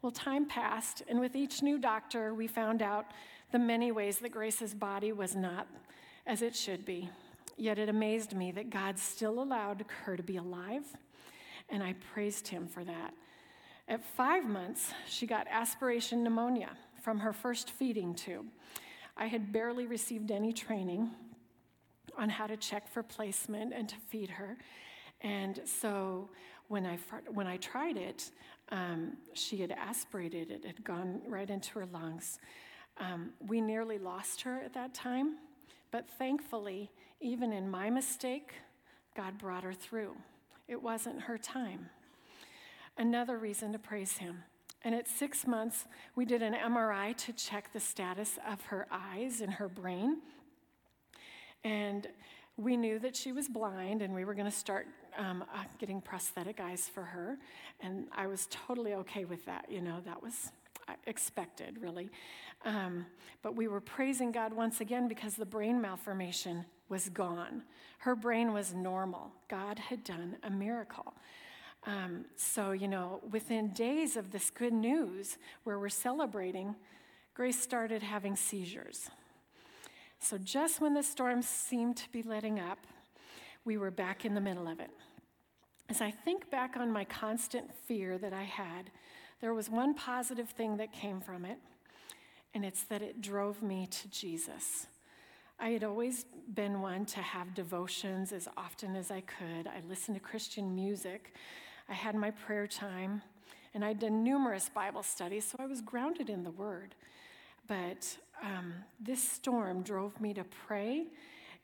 Well, 0.00 0.10
time 0.12 0.46
passed, 0.46 1.02
and 1.08 1.20
with 1.20 1.36
each 1.36 1.62
new 1.62 1.78
doctor, 1.78 2.34
we 2.34 2.46
found 2.46 2.82
out 2.82 3.06
the 3.52 3.58
many 3.58 3.92
ways 3.92 4.18
that 4.18 4.32
Grace's 4.32 4.74
body 4.74 5.12
was 5.12 5.36
not 5.36 5.68
as 6.26 6.42
it 6.42 6.56
should 6.56 6.84
be. 6.84 7.10
Yet 7.56 7.78
it 7.78 7.88
amazed 7.88 8.34
me 8.34 8.50
that 8.52 8.70
God 8.70 8.98
still 8.98 9.42
allowed 9.42 9.84
her 10.04 10.16
to 10.16 10.22
be 10.22 10.38
alive, 10.38 10.84
and 11.68 11.82
I 11.82 11.94
praised 12.14 12.48
Him 12.48 12.66
for 12.66 12.82
that. 12.84 13.12
At 13.86 14.02
five 14.02 14.46
months, 14.46 14.92
she 15.06 15.26
got 15.26 15.46
aspiration 15.50 16.24
pneumonia 16.24 16.70
from 17.02 17.18
her 17.18 17.32
first 17.32 17.70
feeding 17.70 18.14
tube. 18.14 18.46
I 19.16 19.26
had 19.26 19.52
barely 19.52 19.86
received 19.86 20.30
any 20.30 20.52
training 20.52 21.10
on 22.16 22.28
how 22.28 22.46
to 22.46 22.56
check 22.56 22.90
for 22.90 23.02
placement 23.02 23.72
and 23.74 23.88
to 23.88 23.96
feed 24.08 24.30
her. 24.30 24.56
And 25.20 25.60
so 25.64 26.30
when 26.68 26.86
I, 26.86 26.98
when 27.30 27.46
I 27.46 27.58
tried 27.58 27.96
it, 27.96 28.30
um, 28.70 29.16
she 29.34 29.58
had 29.58 29.72
aspirated 29.72 30.50
it, 30.50 30.64
had 30.64 30.82
gone 30.84 31.20
right 31.26 31.48
into 31.48 31.78
her 31.78 31.86
lungs. 31.86 32.38
Um, 32.98 33.30
we 33.46 33.60
nearly 33.60 33.98
lost 33.98 34.42
her 34.42 34.60
at 34.60 34.72
that 34.74 34.94
time, 34.94 35.36
but 35.90 36.08
thankfully, 36.18 36.90
even 37.20 37.52
in 37.52 37.70
my 37.70 37.90
mistake, 37.90 38.54
God 39.16 39.38
brought 39.38 39.64
her 39.64 39.74
through. 39.74 40.16
It 40.68 40.82
wasn't 40.82 41.22
her 41.22 41.38
time. 41.38 41.90
Another 42.96 43.38
reason 43.38 43.72
to 43.72 43.78
praise 43.78 44.18
Him. 44.18 44.44
And 44.84 44.94
at 44.94 45.08
six 45.08 45.46
months, 45.46 45.86
we 46.16 46.24
did 46.24 46.42
an 46.42 46.54
MRI 46.54 47.16
to 47.18 47.32
check 47.32 47.72
the 47.72 47.80
status 47.80 48.38
of 48.50 48.60
her 48.62 48.86
eyes 48.90 49.40
and 49.40 49.54
her 49.54 49.68
brain. 49.68 50.18
And 51.64 52.08
we 52.56 52.76
knew 52.76 52.98
that 52.98 53.16
she 53.16 53.32
was 53.32 53.48
blind, 53.48 54.02
and 54.02 54.14
we 54.14 54.24
were 54.24 54.34
going 54.34 54.50
to 54.50 54.56
start 54.56 54.86
um, 55.16 55.44
uh, 55.54 55.64
getting 55.78 56.00
prosthetic 56.00 56.60
eyes 56.60 56.88
for 56.92 57.02
her. 57.02 57.38
And 57.80 58.06
I 58.12 58.26
was 58.26 58.48
totally 58.50 58.94
okay 58.94 59.24
with 59.24 59.44
that. 59.46 59.66
You 59.70 59.80
know, 59.80 60.00
that 60.04 60.22
was 60.22 60.50
uh, 60.88 60.94
expected, 61.06 61.78
really. 61.80 62.10
Um, 62.64 63.06
but 63.42 63.56
we 63.56 63.68
were 63.68 63.80
praising 63.80 64.32
God 64.32 64.52
once 64.52 64.80
again 64.80 65.08
because 65.08 65.34
the 65.34 65.46
brain 65.46 65.80
malformation 65.80 66.64
was 66.88 67.08
gone. 67.08 67.62
Her 67.98 68.14
brain 68.16 68.52
was 68.52 68.74
normal. 68.74 69.30
God 69.48 69.78
had 69.78 70.04
done 70.04 70.36
a 70.42 70.50
miracle. 70.50 71.14
Um, 71.84 72.26
so, 72.36 72.72
you 72.72 72.86
know, 72.86 73.20
within 73.30 73.70
days 73.70 74.16
of 74.16 74.30
this 74.30 74.50
good 74.50 74.72
news 74.72 75.36
where 75.64 75.78
we're 75.78 75.88
celebrating, 75.88 76.76
Grace 77.34 77.60
started 77.60 78.02
having 78.02 78.36
seizures. 78.36 79.10
So, 80.20 80.38
just 80.38 80.80
when 80.80 80.94
the 80.94 81.02
storm 81.02 81.42
seemed 81.42 81.96
to 81.96 82.10
be 82.10 82.22
letting 82.22 82.60
up, 82.60 82.78
we 83.64 83.76
were 83.76 83.90
back 83.90 84.24
in 84.24 84.34
the 84.34 84.40
middle 84.40 84.68
of 84.68 84.78
it. 84.78 84.90
As 85.88 86.00
I 86.00 86.10
think 86.10 86.50
back 86.50 86.76
on 86.76 86.92
my 86.92 87.04
constant 87.04 87.74
fear 87.74 88.16
that 88.18 88.32
I 88.32 88.44
had, 88.44 88.90
there 89.40 89.52
was 89.52 89.68
one 89.68 89.94
positive 89.94 90.50
thing 90.50 90.76
that 90.76 90.92
came 90.92 91.20
from 91.20 91.44
it, 91.44 91.58
and 92.54 92.64
it's 92.64 92.84
that 92.84 93.02
it 93.02 93.20
drove 93.20 93.60
me 93.62 93.88
to 93.88 94.08
Jesus. 94.08 94.86
I 95.58 95.70
had 95.70 95.84
always 95.84 96.24
been 96.54 96.80
one 96.80 97.04
to 97.06 97.20
have 97.20 97.54
devotions 97.54 98.32
as 98.32 98.48
often 98.56 98.94
as 98.94 99.10
I 99.10 99.20
could. 99.22 99.66
I 99.66 99.82
listened 99.88 100.16
to 100.16 100.20
Christian 100.20 100.74
music. 100.74 101.34
I 101.88 101.94
had 101.94 102.14
my 102.14 102.30
prayer 102.30 102.66
time, 102.66 103.22
and 103.74 103.84
I'd 103.84 103.98
done 103.98 104.22
numerous 104.22 104.68
Bible 104.68 105.02
studies, 105.02 105.46
so 105.46 105.56
I 105.58 105.66
was 105.66 105.80
grounded 105.80 106.30
in 106.30 106.44
the 106.44 106.50
Word. 106.50 106.94
But 107.66 108.16
um, 108.42 108.74
this 109.00 109.22
storm 109.22 109.82
drove 109.82 110.20
me 110.20 110.34
to 110.34 110.44
pray 110.44 111.06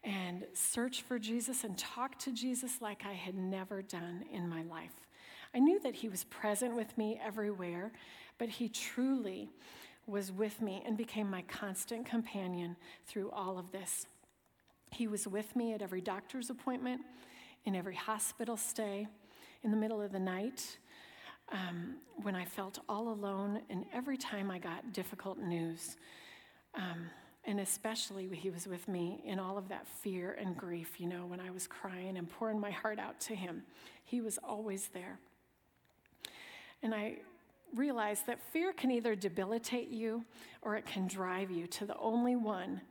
and 0.04 0.44
search 0.54 1.02
for 1.02 1.18
Jesus 1.18 1.64
and 1.64 1.76
talk 1.76 2.18
to 2.20 2.32
Jesus 2.32 2.80
like 2.80 3.02
I 3.04 3.12
had 3.12 3.34
never 3.34 3.82
done 3.82 4.24
in 4.32 4.48
my 4.48 4.62
life. 4.62 5.06
I 5.54 5.58
knew 5.58 5.80
that 5.80 5.96
He 5.96 6.08
was 6.08 6.24
present 6.24 6.76
with 6.76 6.96
me 6.96 7.20
everywhere, 7.24 7.92
but 8.38 8.48
He 8.48 8.68
truly 8.68 9.50
was 10.06 10.32
with 10.32 10.62
me 10.62 10.82
and 10.86 10.96
became 10.96 11.30
my 11.30 11.42
constant 11.42 12.06
companion 12.06 12.76
through 13.06 13.30
all 13.30 13.58
of 13.58 13.72
this. 13.72 14.06
He 14.90 15.06
was 15.06 15.26
with 15.26 15.54
me 15.54 15.74
at 15.74 15.82
every 15.82 16.00
doctor's 16.00 16.48
appointment, 16.48 17.02
in 17.64 17.74
every 17.76 17.94
hospital 17.94 18.56
stay, 18.56 19.06
in 19.62 19.70
the 19.70 19.76
middle 19.76 20.00
of 20.00 20.12
the 20.12 20.18
night, 20.18 20.78
um, 21.50 21.96
when 22.22 22.34
I 22.34 22.44
felt 22.44 22.78
all 22.88 23.10
alone, 23.10 23.60
and 23.70 23.84
every 23.92 24.16
time 24.16 24.50
I 24.50 24.58
got 24.58 24.92
difficult 24.92 25.38
news. 25.38 25.96
Um, 26.74 27.10
and 27.44 27.60
especially 27.60 28.28
he 28.34 28.50
was 28.50 28.66
with 28.66 28.86
me 28.88 29.22
in 29.24 29.38
all 29.38 29.56
of 29.56 29.68
that 29.68 29.86
fear 29.86 30.36
and 30.38 30.56
grief, 30.56 31.00
you 31.00 31.06
know, 31.06 31.24
when 31.24 31.40
I 31.40 31.50
was 31.50 31.66
crying 31.66 32.18
and 32.18 32.28
pouring 32.28 32.60
my 32.60 32.70
heart 32.70 32.98
out 32.98 33.18
to 33.22 33.34
him. 33.34 33.62
He 34.04 34.20
was 34.20 34.38
always 34.44 34.88
there. 34.88 35.18
And 36.82 36.94
I 36.94 37.16
realized 37.74 38.26
that 38.26 38.40
fear 38.52 38.72
can 38.72 38.90
either 38.90 39.14
debilitate 39.14 39.88
you 39.88 40.24
or 40.62 40.76
it 40.76 40.84
can 40.84 41.06
drive 41.06 41.50
you 41.50 41.66
to 41.66 41.86
the 41.86 41.96
only 41.96 42.36
one 42.36 42.82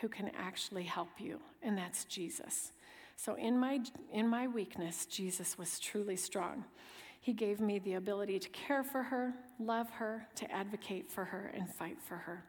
who 0.00 0.08
can 0.08 0.30
actually 0.36 0.84
help 0.84 1.08
you, 1.18 1.40
and 1.62 1.78
that's 1.78 2.04
Jesus. 2.04 2.72
So 3.16 3.34
in 3.34 3.58
my 3.58 3.80
in 4.12 4.28
my 4.28 4.46
weakness, 4.46 5.06
Jesus 5.06 5.56
was 5.56 5.78
truly 5.78 6.16
strong. 6.16 6.64
He 7.20 7.32
gave 7.32 7.58
me 7.58 7.78
the 7.78 7.94
ability 7.94 8.38
to 8.38 8.48
care 8.50 8.82
for 8.82 9.02
her, 9.02 9.32
love 9.58 9.88
her, 9.90 10.26
to 10.36 10.50
advocate 10.52 11.10
for 11.10 11.24
her 11.24 11.50
and 11.54 11.72
fight 11.72 11.98
for 12.00 12.16
her. 12.16 12.44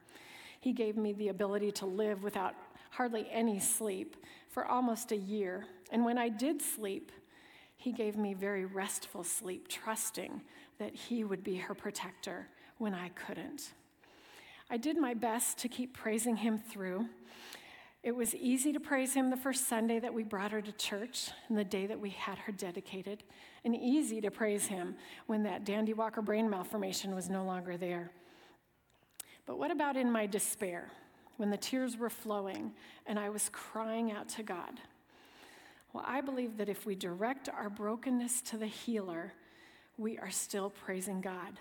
He 0.60 0.74
gave 0.74 0.98
me 0.98 1.14
the 1.14 1.30
ability 1.30 1.72
to 1.74 1.86
live 1.86 2.24
without 2.24 2.56
hardly 2.90 3.28
any 3.32 3.60
sleep 3.60 4.18
for 4.50 4.66
almost 4.66 5.12
a 5.12 5.16
year. 5.16 5.66
And 5.92 6.04
when 6.04 6.18
I 6.18 6.28
did 6.28 6.62
sleep, 6.62 7.12
he 7.78 7.92
gave 7.92 8.18
me 8.18 8.34
very 8.34 8.66
restful 8.66 9.24
sleep, 9.24 9.68
trusting 9.68 10.42
that 10.80 10.96
he 10.96 11.24
would 11.24 11.44
be 11.44 11.56
her 11.56 11.74
protector 11.74 12.48
when 12.78 12.94
I 12.94 13.10
couldn't. 13.10 13.74
I 14.70 14.78
did 14.78 14.98
my 14.98 15.14
best 15.14 15.58
to 15.60 15.70
keep 15.70 15.94
praising 15.94 16.38
him 16.38 16.58
through. 16.58 17.06
It 18.06 18.16
was 18.16 18.36
easy 18.36 18.72
to 18.72 18.80
praise 18.80 19.16
him 19.16 19.32
the 19.32 19.36
first 19.36 19.68
Sunday 19.68 19.98
that 19.98 20.14
we 20.14 20.22
brought 20.22 20.52
her 20.52 20.62
to 20.62 20.72
church 20.74 21.32
and 21.50 21.58
the 21.58 21.64
day 21.64 21.88
that 21.88 22.00
we 22.00 22.12
had 22.12 22.38
her 22.38 22.52
dedicated, 22.52 23.24
and 23.64 23.76
easy 23.76 24.22
to 24.22 24.30
praise 24.30 24.68
him 24.68 24.96
when 25.26 25.42
that 25.42 25.66
Dandy 25.66 25.96
Walker 25.96 26.22
brain 26.22 26.48
malformation 26.48 27.16
was 27.16 27.32
no 27.32 27.44
longer 27.44 27.78
there. 27.78 28.12
But 29.48 29.58
what 29.58 29.72
about 29.72 29.98
in 29.98 30.12
my 30.12 30.28
despair, 30.28 30.92
when 31.38 31.50
the 31.50 31.58
tears 31.58 31.98
were 31.98 32.12
flowing 32.12 32.74
and 33.08 33.18
I 33.18 33.30
was 33.32 33.50
crying 33.52 34.12
out 34.12 34.30
to 34.30 34.44
God? 34.44 34.80
Well, 35.92 36.06
I 36.06 36.22
believe 36.22 36.58
that 36.58 36.70
if 36.70 36.86
we 36.86 36.94
direct 36.94 37.50
our 37.50 37.72
brokenness 37.72 38.44
to 38.44 38.58
the 38.58 38.68
healer, 38.68 39.34
we 39.98 40.20
are 40.20 40.30
still 40.30 40.70
praising 40.70 41.22
God. 41.22 41.60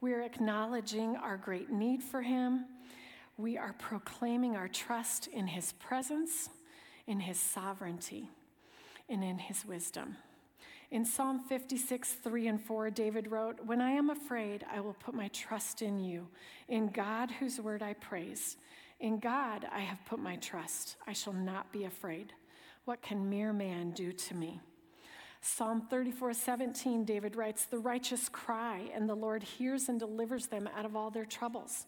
We 0.00 0.12
are 0.12 0.22
acknowledging 0.22 1.14
our 1.14 1.36
great 1.36 1.70
need 1.70 2.02
for 2.02 2.22
Him. 2.22 2.64
We 3.38 3.56
are 3.56 3.74
proclaiming 3.78 4.56
our 4.56 4.68
trust 4.68 5.26
in 5.26 5.46
His 5.46 5.72
presence, 5.72 6.50
in 7.06 7.20
His 7.20 7.40
sovereignty, 7.40 8.28
and 9.08 9.24
in 9.24 9.38
His 9.38 9.64
wisdom. 9.64 10.16
In 10.90 11.06
Psalm 11.06 11.40
56, 11.48 12.12
3 12.12 12.48
and 12.48 12.60
4, 12.60 12.90
David 12.90 13.30
wrote, 13.30 13.64
When 13.64 13.80
I 13.80 13.92
am 13.92 14.10
afraid, 14.10 14.64
I 14.70 14.80
will 14.80 14.92
put 14.92 15.14
my 15.14 15.28
trust 15.28 15.80
in 15.80 15.98
you, 15.98 16.28
in 16.68 16.88
God 16.88 17.30
whose 17.30 17.58
word 17.58 17.82
I 17.82 17.94
praise. 17.94 18.58
In 19.00 19.18
God 19.18 19.66
I 19.72 19.80
have 19.80 20.04
put 20.04 20.18
my 20.18 20.36
trust. 20.36 20.96
I 21.06 21.14
shall 21.14 21.32
not 21.32 21.72
be 21.72 21.84
afraid. 21.84 22.34
What 22.84 23.00
can 23.00 23.30
mere 23.30 23.54
man 23.54 23.92
do 23.92 24.12
to 24.12 24.34
me? 24.34 24.60
Psalm 25.40 25.86
34, 25.88 26.34
17, 26.34 27.04
David 27.04 27.36
writes, 27.36 27.64
The 27.64 27.78
righteous 27.78 28.28
cry, 28.28 28.90
and 28.94 29.08
the 29.08 29.14
Lord 29.14 29.42
hears 29.42 29.88
and 29.88 29.98
delivers 29.98 30.46
them 30.48 30.68
out 30.76 30.84
of 30.84 30.94
all 30.94 31.10
their 31.10 31.24
troubles. 31.24 31.86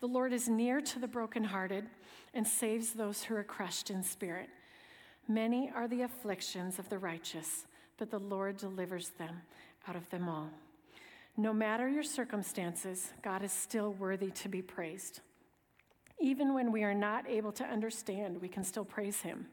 The 0.00 0.06
Lord 0.06 0.32
is 0.32 0.48
near 0.48 0.80
to 0.80 0.98
the 0.98 1.08
brokenhearted 1.08 1.86
and 2.34 2.46
saves 2.46 2.92
those 2.92 3.24
who 3.24 3.34
are 3.34 3.44
crushed 3.44 3.90
in 3.90 4.02
spirit. 4.02 4.48
Many 5.26 5.70
are 5.74 5.88
the 5.88 6.02
afflictions 6.02 6.78
of 6.78 6.88
the 6.88 6.98
righteous 6.98 7.66
but 7.98 8.10
the 8.10 8.18
Lord 8.18 8.56
delivers 8.56 9.10
them 9.10 9.42
out 9.86 9.96
of 9.96 10.08
them 10.10 10.28
all. 10.28 10.50
No 11.36 11.52
matter 11.52 11.88
your 11.88 12.02
circumstances, 12.02 13.12
God 13.22 13.42
is 13.42 13.52
still 13.52 13.92
worthy 13.92 14.30
to 14.30 14.48
be 14.48 14.62
praised. 14.62 15.20
Even 16.20 16.54
when 16.54 16.72
we 16.72 16.82
are 16.82 16.94
not 16.94 17.28
able 17.28 17.52
to 17.52 17.64
understand, 17.64 18.40
we 18.40 18.48
can 18.48 18.64
still 18.64 18.84
praise 18.84 19.20
him. 19.20 19.46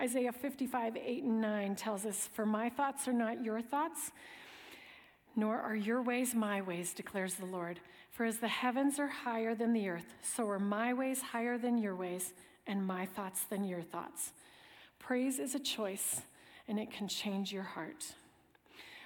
Isaiah 0.00 0.32
55, 0.32 0.96
8 0.96 1.22
and 1.24 1.40
9 1.40 1.76
tells 1.76 2.06
us, 2.06 2.28
For 2.32 2.46
my 2.46 2.70
thoughts 2.70 3.08
are 3.08 3.12
not 3.12 3.44
your 3.44 3.60
thoughts, 3.60 4.12
nor 5.38 5.60
are 5.60 5.76
your 5.76 6.02
ways 6.02 6.34
my 6.34 6.60
ways, 6.60 6.92
declares 6.92 7.34
the 7.34 7.46
Lord. 7.46 7.78
For 8.10 8.24
as 8.24 8.38
the 8.38 8.48
heavens 8.48 8.98
are 8.98 9.06
higher 9.06 9.54
than 9.54 9.72
the 9.72 9.88
earth, 9.88 10.12
so 10.20 10.48
are 10.48 10.58
my 10.58 10.92
ways 10.92 11.22
higher 11.22 11.56
than 11.56 11.78
your 11.78 11.94
ways, 11.94 12.32
and 12.66 12.84
my 12.84 13.06
thoughts 13.06 13.44
than 13.44 13.62
your 13.62 13.80
thoughts. 13.80 14.32
Praise 14.98 15.38
is 15.38 15.54
a 15.54 15.60
choice 15.60 16.22
and 16.66 16.80
it 16.80 16.90
can 16.90 17.06
change 17.06 17.52
your 17.52 17.62
heart. 17.62 18.14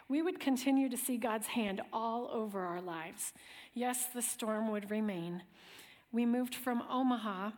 We 0.09 0.23
would 0.23 0.41
continue 0.41 0.89
to 0.89 0.97
see 0.97 1.19
God's 1.19 1.49
hand 1.49 1.83
all 1.93 2.31
over 2.33 2.61
our 2.61 2.81
lives. 2.81 3.35
Yes, 3.75 4.07
the 4.07 4.23
storm 4.23 4.71
would 4.71 4.91
remain. 4.91 5.43
We 6.13 6.25
moved 6.25 6.55
from 6.55 6.83
Omaha, 6.91 7.51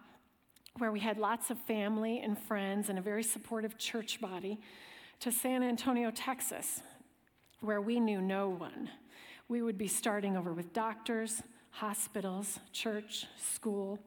where 0.79 0.91
we 0.91 1.01
had 1.01 1.17
lots 1.17 1.49
of 1.51 1.59
family 1.59 2.21
and 2.21 2.37
friends 2.37 2.89
and 2.89 2.99
a 2.99 3.03
very 3.03 3.23
supportive 3.23 3.79
church 3.79 4.21
body, 4.21 4.59
to 5.21 5.31
San 5.31 5.63
Antonio, 5.63 6.11
Texas, 6.11 6.83
where 7.65 7.81
we 7.81 7.99
knew 7.99 8.21
no 8.21 8.49
one. 8.49 8.91
We 9.49 9.63
would 9.63 9.79
be 9.79 9.89
starting 9.89 10.37
over 10.37 10.53
with 10.53 10.73
doctors, 10.73 11.43
hospitals, 11.71 12.61
church, 12.73 13.27
school. 13.39 13.99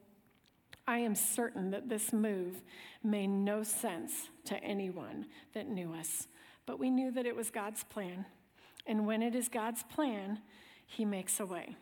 I 0.88 1.00
am 1.00 1.16
certain 1.16 1.72
that 1.72 1.90
this 1.90 2.14
move 2.14 2.62
made 3.04 3.28
no 3.28 3.64
sense 3.64 4.30
to 4.46 4.64
anyone 4.64 5.26
that 5.54 5.68
knew 5.68 5.94
us, 5.94 6.28
but 6.66 6.80
we 6.80 6.90
knew 6.90 7.12
that 7.12 7.26
it 7.26 7.36
was 7.36 7.50
God's 7.50 7.84
plan. 7.84 8.26
And 8.86 9.06
when 9.06 9.22
it 9.22 9.36
is 9.36 9.50
God's 9.50 9.84
plan, 9.84 10.40
He 10.86 11.04
makes 11.04 11.40
a 11.40 11.46
way. 11.46 11.76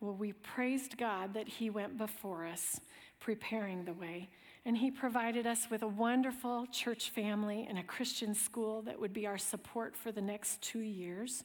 Well, 0.00 0.14
we 0.14 0.32
praised 0.32 0.96
God 0.96 1.34
that 1.34 1.48
He 1.48 1.68
went 1.68 1.98
before 1.98 2.46
us, 2.46 2.80
preparing 3.18 3.84
the 3.84 3.92
way. 3.92 4.30
And 4.66 4.76
He 4.76 4.90
provided 4.90 5.46
us 5.46 5.68
with 5.70 5.82
a 5.82 5.88
wonderful 5.88 6.66
church 6.72 7.10
family 7.10 7.66
and 7.68 7.78
a 7.78 7.84
Christian 7.84 8.34
school 8.34 8.82
that 8.82 9.00
would 9.00 9.12
be 9.12 9.24
our 9.24 9.38
support 9.38 9.96
for 9.96 10.10
the 10.10 10.20
next 10.20 10.60
two 10.60 10.80
years. 10.80 11.44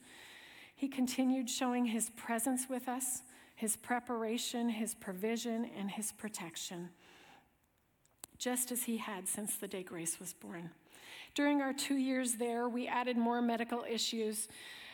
He 0.76 0.88
continued 0.88 1.48
showing 1.48 1.86
His 1.86 2.10
presence 2.10 2.66
with 2.68 2.90
us, 2.90 3.22
His 3.56 3.78
preparation, 3.78 4.70
His 4.70 4.96
provision, 4.96 5.70
and 5.78 5.92
His 5.92 6.12
protection, 6.12 6.90
just 8.40 8.72
as 8.72 8.84
He 8.84 8.98
had 8.98 9.28
since 9.28 9.56
the 9.56 9.68
day 9.68 9.84
Grace 9.84 10.20
was 10.20 10.34
born. 10.34 10.72
During 11.36 11.62
our 11.62 11.74
two 11.74 11.98
years 11.98 12.34
there, 12.34 12.68
we 12.68 12.88
added 12.88 13.18
more 13.18 13.40
medical 13.40 13.86
issues 13.88 14.48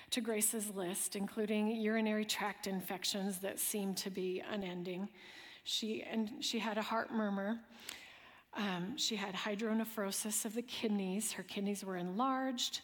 to 0.10 0.20
Grace's 0.20 0.70
list, 0.76 1.16
including 1.16 1.70
urinary 1.78 2.26
tract 2.26 2.68
infections 2.68 3.40
that 3.40 3.58
seemed 3.58 3.96
to 3.98 4.10
be 4.10 4.44
unending. 4.52 5.08
She, 5.64 6.04
and 6.04 6.30
she 6.42 6.60
had 6.60 6.78
a 6.78 6.82
heart 6.82 7.14
murmur. 7.14 7.60
Um, 8.58 8.98
she 8.98 9.16
had 9.16 9.36
hydronephrosis 9.36 10.44
of 10.44 10.56
the 10.56 10.64
kidneys. 10.64 11.32
Her 11.32 11.44
kidneys 11.44 11.86
were 11.86 11.96
enlarged. 11.96 12.82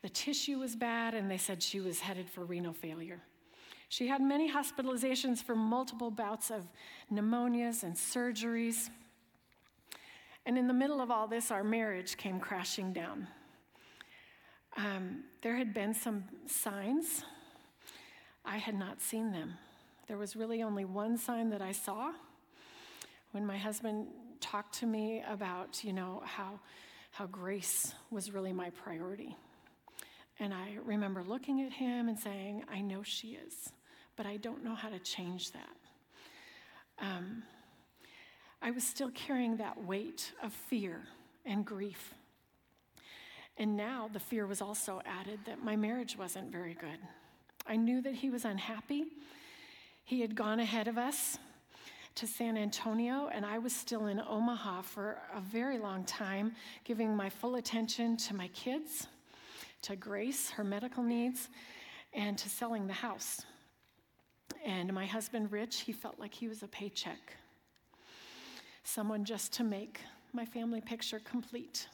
The 0.00 0.08
tissue 0.08 0.58
was 0.58 0.74
bad, 0.74 1.14
and 1.14 1.30
they 1.30 1.36
said 1.36 1.62
she 1.62 1.80
was 1.80 2.00
headed 2.00 2.28
for 2.28 2.44
renal 2.44 2.72
failure. 2.72 3.20
She 3.90 4.08
had 4.08 4.22
many 4.22 4.50
hospitalizations 4.50 5.42
for 5.42 5.54
multiple 5.54 6.10
bouts 6.10 6.50
of 6.50 6.66
pneumonias 7.12 7.82
and 7.82 7.94
surgeries. 7.94 8.88
And 10.46 10.56
in 10.56 10.66
the 10.66 10.74
middle 10.74 11.00
of 11.00 11.10
all 11.10 11.28
this, 11.28 11.50
our 11.50 11.62
marriage 11.62 12.16
came 12.16 12.40
crashing 12.40 12.94
down. 12.94 13.28
Um, 14.76 15.24
there 15.42 15.56
had 15.56 15.74
been 15.74 15.94
some 15.94 16.24
signs. 16.46 17.24
I 18.44 18.56
had 18.56 18.74
not 18.74 19.00
seen 19.00 19.32
them. 19.32 19.54
There 20.08 20.18
was 20.18 20.34
really 20.34 20.62
only 20.62 20.84
one 20.84 21.16
sign 21.16 21.50
that 21.50 21.62
I 21.62 21.72
saw 21.72 22.12
when 23.32 23.46
my 23.46 23.56
husband 23.56 24.06
talked 24.44 24.74
to 24.80 24.86
me 24.86 25.22
about, 25.26 25.82
you 25.82 25.92
know, 25.94 26.22
how, 26.26 26.60
how 27.12 27.26
grace 27.26 27.94
was 28.10 28.30
really 28.30 28.52
my 28.52 28.68
priority. 28.70 29.34
And 30.38 30.52
I 30.52 30.76
remember 30.84 31.22
looking 31.22 31.62
at 31.62 31.72
him 31.72 32.08
and 32.08 32.18
saying, 32.18 32.64
I 32.70 32.82
know 32.82 33.02
she 33.02 33.38
is, 33.46 33.72
but 34.16 34.26
I 34.26 34.36
don't 34.36 34.62
know 34.62 34.74
how 34.74 34.90
to 34.90 34.98
change 34.98 35.52
that. 35.52 35.76
Um, 36.98 37.42
I 38.60 38.70
was 38.70 38.84
still 38.84 39.10
carrying 39.10 39.56
that 39.56 39.82
weight 39.82 40.32
of 40.42 40.52
fear 40.52 41.00
and 41.46 41.64
grief. 41.64 42.12
And 43.56 43.76
now 43.78 44.10
the 44.12 44.20
fear 44.20 44.46
was 44.46 44.60
also 44.60 45.00
added 45.06 45.40
that 45.46 45.64
my 45.64 45.76
marriage 45.76 46.18
wasn't 46.18 46.52
very 46.52 46.74
good. 46.74 46.98
I 47.66 47.76
knew 47.76 48.02
that 48.02 48.14
he 48.14 48.28
was 48.28 48.44
unhappy. 48.44 49.04
He 50.04 50.20
had 50.20 50.34
gone 50.34 50.60
ahead 50.60 50.86
of 50.86 50.98
us 50.98 51.38
to 52.14 52.26
San 52.26 52.56
Antonio, 52.56 53.28
and 53.32 53.44
I 53.44 53.58
was 53.58 53.74
still 53.74 54.06
in 54.06 54.20
Omaha 54.20 54.82
for 54.82 55.18
a 55.34 55.40
very 55.40 55.78
long 55.78 56.04
time, 56.04 56.52
giving 56.84 57.16
my 57.16 57.28
full 57.28 57.56
attention 57.56 58.16
to 58.18 58.34
my 58.34 58.48
kids, 58.48 59.08
to 59.82 59.96
Grace, 59.96 60.50
her 60.50 60.64
medical 60.64 61.02
needs, 61.02 61.48
and 62.12 62.38
to 62.38 62.48
selling 62.48 62.86
the 62.86 62.92
house. 62.92 63.42
And 64.64 64.92
my 64.92 65.06
husband, 65.06 65.50
Rich, 65.50 65.80
he 65.80 65.92
felt 65.92 66.18
like 66.18 66.32
he 66.32 66.48
was 66.48 66.62
a 66.62 66.68
paycheck 66.68 67.36
someone 68.84 69.24
just 69.24 69.52
to 69.54 69.64
make 69.64 70.00
my 70.32 70.44
family 70.44 70.80
picture 70.80 71.20
complete. 71.24 71.88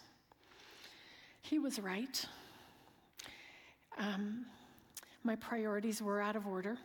He 1.40 1.58
was 1.58 1.78
right. 1.78 2.24
Um, 3.96 4.44
my 5.22 5.36
priorities 5.36 6.02
were 6.02 6.20
out 6.20 6.36
of 6.36 6.46
order. 6.46 6.76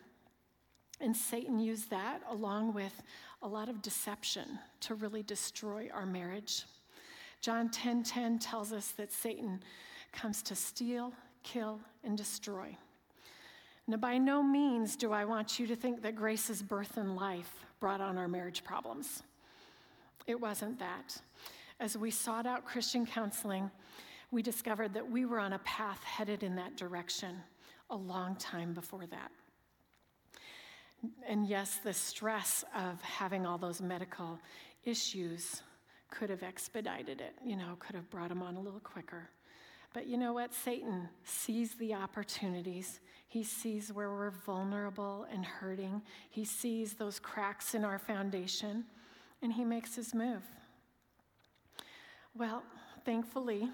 And 1.01 1.15
Satan 1.15 1.60
used 1.60 1.89
that 1.89 2.21
along 2.29 2.73
with 2.73 3.03
a 3.41 3.47
lot 3.47 3.69
of 3.69 3.81
deception 3.81 4.60
to 4.81 4.95
really 4.95 5.23
destroy 5.23 5.89
our 5.93 6.05
marriage. 6.05 6.63
John 7.41 7.69
10:10 7.69 7.73
10, 7.73 8.03
10 8.03 8.39
tells 8.39 8.71
us 8.71 8.91
that 8.91 9.12
Satan 9.12 9.62
comes 10.12 10.41
to 10.43 10.55
steal, 10.55 11.13
kill, 11.43 11.79
and 12.03 12.17
destroy. 12.17 12.77
Now, 13.88 13.97
by 13.97 14.17
no 14.17 14.41
means 14.41 14.95
do 14.95 15.12
I 15.12 15.25
want 15.25 15.60
you 15.60 15.67
to 15.67 15.75
think 15.75 16.01
that 16.01 16.15
Grace's 16.15 16.63
birth 16.63 16.97
and 16.97 17.15
life 17.15 17.65
brought 17.79 18.01
on 18.01 18.17
our 18.17 18.27
marriage 18.27 18.63
problems. 18.63 19.21
It 20.25 20.39
wasn't 20.39 20.79
that. 20.79 21.21
As 21.79 21.95
we 21.95 22.10
sought 22.10 22.47
out 22.47 22.65
Christian 22.65 23.05
counseling, 23.05 23.69
we 24.31 24.41
discovered 24.41 24.93
that 24.93 25.10
we 25.10 25.25
were 25.25 25.39
on 25.39 25.53
a 25.53 25.60
path 25.60 26.03
headed 26.03 26.41
in 26.41 26.55
that 26.55 26.77
direction 26.77 27.43
a 27.91 27.95
long 27.95 28.36
time 28.38 28.73
before 28.73 29.05
that. 29.05 29.29
And 31.27 31.47
yes, 31.47 31.79
the 31.83 31.93
stress 31.93 32.63
of 32.75 33.01
having 33.01 33.45
all 33.45 33.57
those 33.57 33.81
medical 33.81 34.39
issues 34.83 35.61
could 36.09 36.29
have 36.29 36.43
expedited 36.43 37.21
it, 37.21 37.33
you 37.43 37.55
know, 37.55 37.75
could 37.79 37.95
have 37.95 38.09
brought 38.09 38.31
him 38.31 38.41
on 38.41 38.55
a 38.55 38.59
little 38.59 38.79
quicker. 38.79 39.29
But 39.93 40.07
you 40.07 40.17
know 40.17 40.33
what? 40.33 40.53
Satan 40.53 41.09
sees 41.23 41.75
the 41.75 41.93
opportunities. 41.93 42.99
He 43.27 43.43
sees 43.43 43.91
where 43.93 44.09
we're 44.09 44.31
vulnerable 44.31 45.25
and 45.31 45.45
hurting. 45.45 46.01
He 46.29 46.45
sees 46.45 46.93
those 46.93 47.19
cracks 47.19 47.73
in 47.73 47.85
our 47.85 47.97
foundation 47.97 48.85
and 49.41 49.53
he 49.53 49.63
makes 49.63 49.95
his 49.95 50.13
move. 50.13 50.43
Well, 52.37 52.63
thankfully, 53.05 53.69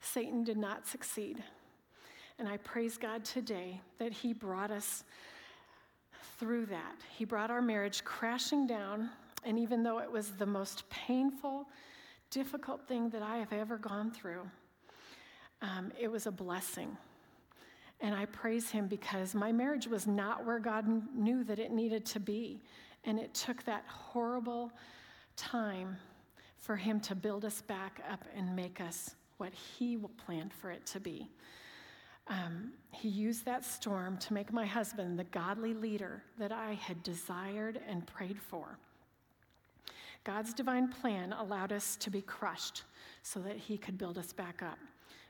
Satan 0.00 0.42
did 0.42 0.56
not 0.56 0.86
succeed. 0.86 1.42
And 2.38 2.48
I 2.48 2.56
praise 2.56 2.96
God 2.96 3.24
today 3.24 3.80
that 3.98 4.12
he 4.12 4.32
brought 4.32 4.70
us 4.70 5.04
through 6.40 6.66
that. 6.66 6.96
He 7.16 7.24
brought 7.24 7.50
our 7.50 7.62
marriage 7.62 8.02
crashing 8.02 8.66
down. 8.66 9.10
And 9.44 9.58
even 9.58 9.82
though 9.82 9.98
it 9.98 10.10
was 10.10 10.32
the 10.32 10.46
most 10.46 10.88
painful, 10.90 11.68
difficult 12.30 12.88
thing 12.88 13.10
that 13.10 13.22
I 13.22 13.36
have 13.36 13.52
ever 13.52 13.76
gone 13.78 14.10
through, 14.10 14.42
um, 15.62 15.92
it 16.00 16.10
was 16.10 16.26
a 16.26 16.32
blessing. 16.32 16.96
And 18.00 18.14
I 18.14 18.24
praise 18.24 18.70
him 18.70 18.86
because 18.88 19.34
my 19.34 19.52
marriage 19.52 19.86
was 19.86 20.06
not 20.06 20.46
where 20.46 20.58
God 20.58 20.86
knew 21.14 21.44
that 21.44 21.58
it 21.58 21.70
needed 21.70 22.06
to 22.06 22.20
be. 22.20 22.62
And 23.04 23.18
it 23.18 23.34
took 23.34 23.62
that 23.64 23.84
horrible 23.86 24.72
time 25.36 25.96
for 26.58 26.76
Him 26.76 27.00
to 27.00 27.14
build 27.14 27.44
us 27.44 27.62
back 27.62 28.02
up 28.10 28.24
and 28.36 28.54
make 28.54 28.80
us 28.80 29.14
what 29.38 29.52
He 29.52 29.98
planned 30.24 30.52
for 30.52 30.70
it 30.70 30.84
to 30.86 31.00
be. 31.00 31.28
Um, 32.30 32.72
he 32.92 33.08
used 33.08 33.44
that 33.44 33.64
storm 33.64 34.16
to 34.18 34.32
make 34.32 34.52
my 34.52 34.64
husband 34.64 35.18
the 35.18 35.24
godly 35.24 35.74
leader 35.74 36.22
that 36.38 36.52
I 36.52 36.74
had 36.74 37.02
desired 37.02 37.80
and 37.88 38.06
prayed 38.06 38.38
for. 38.38 38.78
God's 40.22 40.54
divine 40.54 40.88
plan 40.88 41.32
allowed 41.32 41.72
us 41.72 41.96
to 41.96 42.10
be 42.10 42.22
crushed 42.22 42.84
so 43.22 43.40
that 43.40 43.56
He 43.56 43.76
could 43.76 43.98
build 43.98 44.16
us 44.16 44.32
back 44.32 44.62
up, 44.62 44.78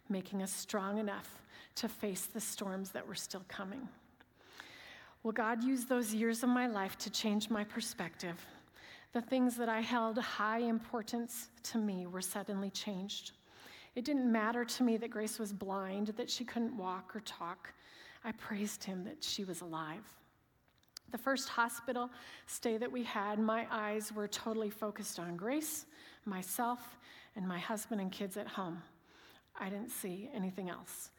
making 0.09 0.43
us 0.43 0.53
strong 0.53 0.99
enough 0.99 1.41
to 1.77 1.89
face 1.89 2.27
the 2.27 2.41
storms 2.41 2.91
that 2.91 3.07
were 3.07 3.15
still 3.15 3.45
coming. 3.49 3.89
Well, 5.23 5.33
God 5.33 5.63
used 5.63 5.89
those 5.89 6.13
years 6.13 6.43
of 6.43 6.49
my 6.49 6.67
life 6.67 6.99
to 6.99 7.11
change 7.11 7.51
my 7.51 7.65
perspective. 7.65 8.45
The 9.13 9.21
things 9.21 9.57
that 9.57 9.69
I 9.69 9.81
held 9.81 10.19
high 10.19 10.61
importance 10.61 11.49
to 11.65 11.79
me 11.79 12.07
were 12.07 12.23
suddenly 12.23 12.71
changed. 12.71 13.33
It 13.97 14.05
didn't 14.05 14.31
matter 14.31 14.65
to 14.65 14.83
me 14.83 14.97
that 14.99 15.11
Grace 15.11 15.39
was 15.39 15.53
blind, 15.53 16.09
that 16.17 16.31
she 16.31 16.45
couldn't 16.45 16.77
walk 16.77 17.15
or 17.15 17.21
talk. 17.21 17.73
I 18.25 18.33
praised 18.33 18.85
him 18.85 19.05
that 19.05 19.23
she 19.23 19.45
was 19.45 19.61
alive. 19.61 20.05
The 21.11 21.19
first 21.19 21.49
hospital 21.49 22.11
stay 22.47 22.77
that 22.77 22.91
we 22.91 23.03
had, 23.03 23.39
my 23.41 23.67
eyes 23.71 24.13
were 24.13 24.29
totally 24.29 24.71
focused 24.71 25.19
on 25.19 25.37
Grace, 25.37 25.87
myself, 26.25 26.99
and 27.35 27.47
my 27.47 27.59
husband 27.59 28.01
and 28.01 28.13
kids 28.13 28.37
at 28.37 28.47
home. 28.47 28.81
I 29.59 29.69
didn't 29.69 29.91
see 29.91 30.31
anything 30.33 30.71
else. 30.71 31.11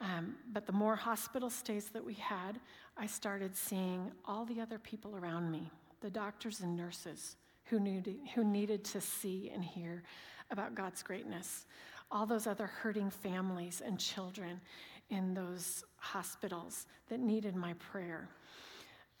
Um, 0.00 0.34
but 0.52 0.66
the 0.66 0.72
more 0.72 0.96
hospital 0.96 1.48
stays 1.48 1.90
that 1.90 2.04
we 2.04 2.14
had, 2.14 2.58
I 2.96 3.06
started 3.06 3.56
seeing 3.56 4.10
all 4.24 4.44
the 4.44 4.60
other 4.60 4.78
people 4.78 5.16
around 5.16 5.50
me, 5.50 5.70
the 6.00 6.10
doctors 6.10 6.60
and 6.60 6.76
nurses 6.76 7.36
who, 7.66 7.78
needed, 7.78 8.16
who 8.34 8.42
needed 8.42 8.84
to 8.86 9.00
see 9.00 9.50
and 9.54 9.64
hear 9.64 10.02
about 10.50 10.74
God's 10.74 11.02
greatness, 11.02 11.66
all 12.12 12.26
those 12.26 12.46
other 12.46 12.66
hurting 12.66 13.10
families 13.10 13.82
and 13.84 13.98
children 13.98 14.60
in 15.10 15.34
those 15.34 15.82
hospitals 15.96 16.86
that 17.08 17.18
needed 17.18 17.56
my 17.56 17.72
prayer. 17.74 18.28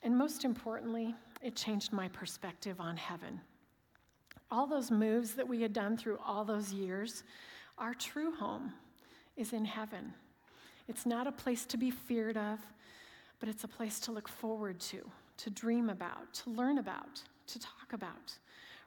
And 0.02 0.16
most 0.16 0.44
importantly, 0.44 1.14
it 1.42 1.56
changed 1.56 1.92
my 1.92 2.08
perspective 2.08 2.80
on 2.80 2.96
heaven. 2.96 3.40
All 4.50 4.66
those 4.66 4.90
moves 4.90 5.34
that 5.34 5.48
we 5.48 5.62
had 5.62 5.72
done 5.72 5.96
through 5.96 6.18
all 6.24 6.44
those 6.44 6.72
years 6.72 7.24
Our 7.78 7.94
true 7.94 8.32
home 8.32 8.72
is 9.36 9.52
in 9.52 9.64
heaven. 9.64 10.12
It's 10.88 11.06
not 11.06 11.26
a 11.26 11.32
place 11.32 11.64
to 11.66 11.76
be 11.76 11.90
feared 11.90 12.36
of, 12.36 12.58
but 13.40 13.48
it's 13.48 13.64
a 13.64 13.68
place 13.68 13.98
to 14.00 14.12
look 14.12 14.28
forward 14.28 14.78
to, 14.80 15.10
to 15.38 15.50
dream 15.50 15.88
about, 15.88 16.32
to 16.34 16.50
learn 16.50 16.78
about, 16.78 17.22
to 17.48 17.58
talk 17.58 17.92
about. 17.92 18.36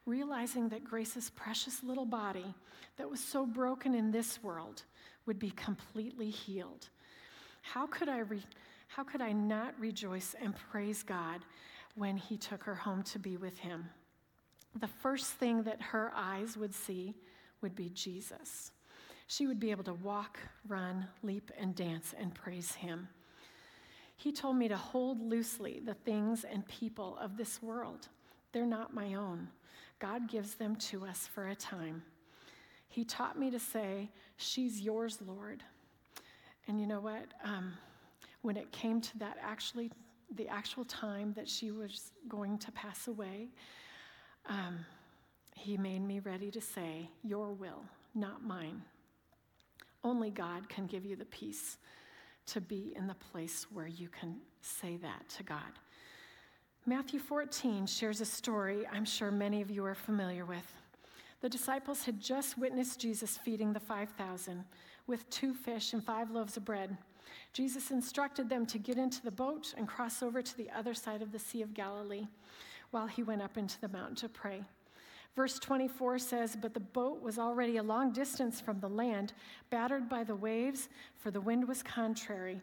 Realizing 0.06 0.68
that 0.68 0.84
Grace's 0.84 1.30
precious 1.30 1.82
little 1.82 2.06
body, 2.06 2.54
that 2.96 3.10
was 3.10 3.20
so 3.20 3.44
broken 3.44 3.94
in 3.94 4.12
this 4.12 4.42
world, 4.42 4.82
would 5.26 5.38
be 5.38 5.50
completely 5.50 6.30
healed. 6.30 6.88
How 7.62 7.86
could 7.86 8.08
I, 8.08 8.18
re- 8.18 8.46
how 8.86 9.02
could 9.02 9.20
I 9.20 9.32
not 9.32 9.74
rejoice 9.78 10.36
and 10.40 10.54
praise 10.70 11.02
God 11.02 11.40
when 11.96 12.16
He 12.16 12.36
took 12.36 12.62
her 12.62 12.76
home 12.76 13.02
to 13.04 13.18
be 13.18 13.36
with 13.36 13.58
Him? 13.58 13.90
The 14.78 14.86
first 14.86 15.32
thing 15.32 15.64
that 15.64 15.82
her 15.82 16.12
eyes 16.14 16.56
would 16.56 16.74
see 16.74 17.14
would 17.60 17.74
be 17.74 17.88
Jesus. 17.90 18.70
She 19.26 19.48
would 19.48 19.58
be 19.58 19.72
able 19.72 19.84
to 19.84 19.94
walk, 19.94 20.38
run, 20.68 21.08
leap, 21.24 21.50
and 21.58 21.74
dance 21.74 22.14
and 22.16 22.32
praise 22.32 22.72
Him. 22.72 23.08
He 24.16 24.30
told 24.30 24.56
me 24.56 24.68
to 24.68 24.76
hold 24.76 25.20
loosely 25.20 25.80
the 25.84 25.94
things 25.94 26.44
and 26.44 26.66
people 26.68 27.18
of 27.20 27.36
this 27.36 27.60
world. 27.60 28.08
They're 28.52 28.64
not 28.64 28.94
my 28.94 29.14
own. 29.14 29.48
God 29.98 30.28
gives 30.28 30.54
them 30.54 30.76
to 30.76 31.04
us 31.04 31.26
for 31.26 31.48
a 31.48 31.54
time. 31.54 32.02
He 32.88 33.04
taught 33.04 33.38
me 33.38 33.50
to 33.50 33.58
say, 33.58 34.10
She's 34.36 34.80
yours, 34.80 35.18
Lord. 35.26 35.62
And 36.68 36.80
you 36.80 36.86
know 36.86 37.00
what? 37.00 37.26
Um, 37.44 37.72
when 38.42 38.56
it 38.56 38.70
came 38.72 39.00
to 39.00 39.18
that 39.18 39.38
actually, 39.42 39.90
the 40.34 40.48
actual 40.48 40.84
time 40.84 41.32
that 41.36 41.48
she 41.48 41.70
was 41.70 42.12
going 42.28 42.58
to 42.58 42.72
pass 42.72 43.08
away, 43.08 43.48
um, 44.46 44.84
he 45.54 45.76
made 45.76 46.02
me 46.02 46.20
ready 46.20 46.50
to 46.50 46.60
say, 46.60 47.08
Your 47.24 47.52
will, 47.52 47.82
not 48.14 48.44
mine. 48.44 48.82
Only 50.04 50.30
God 50.30 50.68
can 50.68 50.86
give 50.86 51.04
you 51.04 51.16
the 51.16 51.24
peace 51.24 51.78
to 52.46 52.60
be 52.60 52.92
in 52.96 53.06
the 53.06 53.14
place 53.14 53.66
where 53.72 53.88
you 53.88 54.08
can 54.08 54.36
say 54.60 54.96
that 54.98 55.28
to 55.30 55.42
God. 55.42 55.80
Matthew 56.88 57.18
14 57.18 57.84
shares 57.86 58.20
a 58.20 58.24
story 58.24 58.86
I'm 58.92 59.04
sure 59.04 59.32
many 59.32 59.60
of 59.60 59.72
you 59.72 59.84
are 59.84 59.96
familiar 59.96 60.44
with. 60.44 60.72
The 61.40 61.48
disciples 61.48 62.04
had 62.04 62.20
just 62.20 62.56
witnessed 62.56 63.00
Jesus 63.00 63.36
feeding 63.36 63.72
the 63.72 63.80
5,000 63.80 64.62
with 65.08 65.28
two 65.28 65.52
fish 65.52 65.94
and 65.94 66.04
five 66.04 66.30
loaves 66.30 66.56
of 66.56 66.64
bread. 66.64 66.96
Jesus 67.52 67.90
instructed 67.90 68.48
them 68.48 68.66
to 68.66 68.78
get 68.78 68.98
into 68.98 69.20
the 69.20 69.32
boat 69.32 69.74
and 69.76 69.88
cross 69.88 70.22
over 70.22 70.42
to 70.42 70.56
the 70.56 70.70
other 70.70 70.94
side 70.94 71.22
of 71.22 71.32
the 71.32 71.40
Sea 71.40 71.62
of 71.62 71.74
Galilee 71.74 72.28
while 72.92 73.08
he 73.08 73.24
went 73.24 73.42
up 73.42 73.58
into 73.58 73.80
the 73.80 73.88
mountain 73.88 74.14
to 74.14 74.28
pray. 74.28 74.62
Verse 75.36 75.58
24 75.58 76.18
says, 76.18 76.56
But 76.56 76.72
the 76.72 76.80
boat 76.80 77.22
was 77.22 77.38
already 77.38 77.76
a 77.76 77.82
long 77.82 78.10
distance 78.10 78.58
from 78.58 78.80
the 78.80 78.88
land, 78.88 79.34
battered 79.68 80.08
by 80.08 80.24
the 80.24 80.34
waves, 80.34 80.88
for 81.18 81.30
the 81.30 81.42
wind 81.42 81.68
was 81.68 81.82
contrary. 81.82 82.58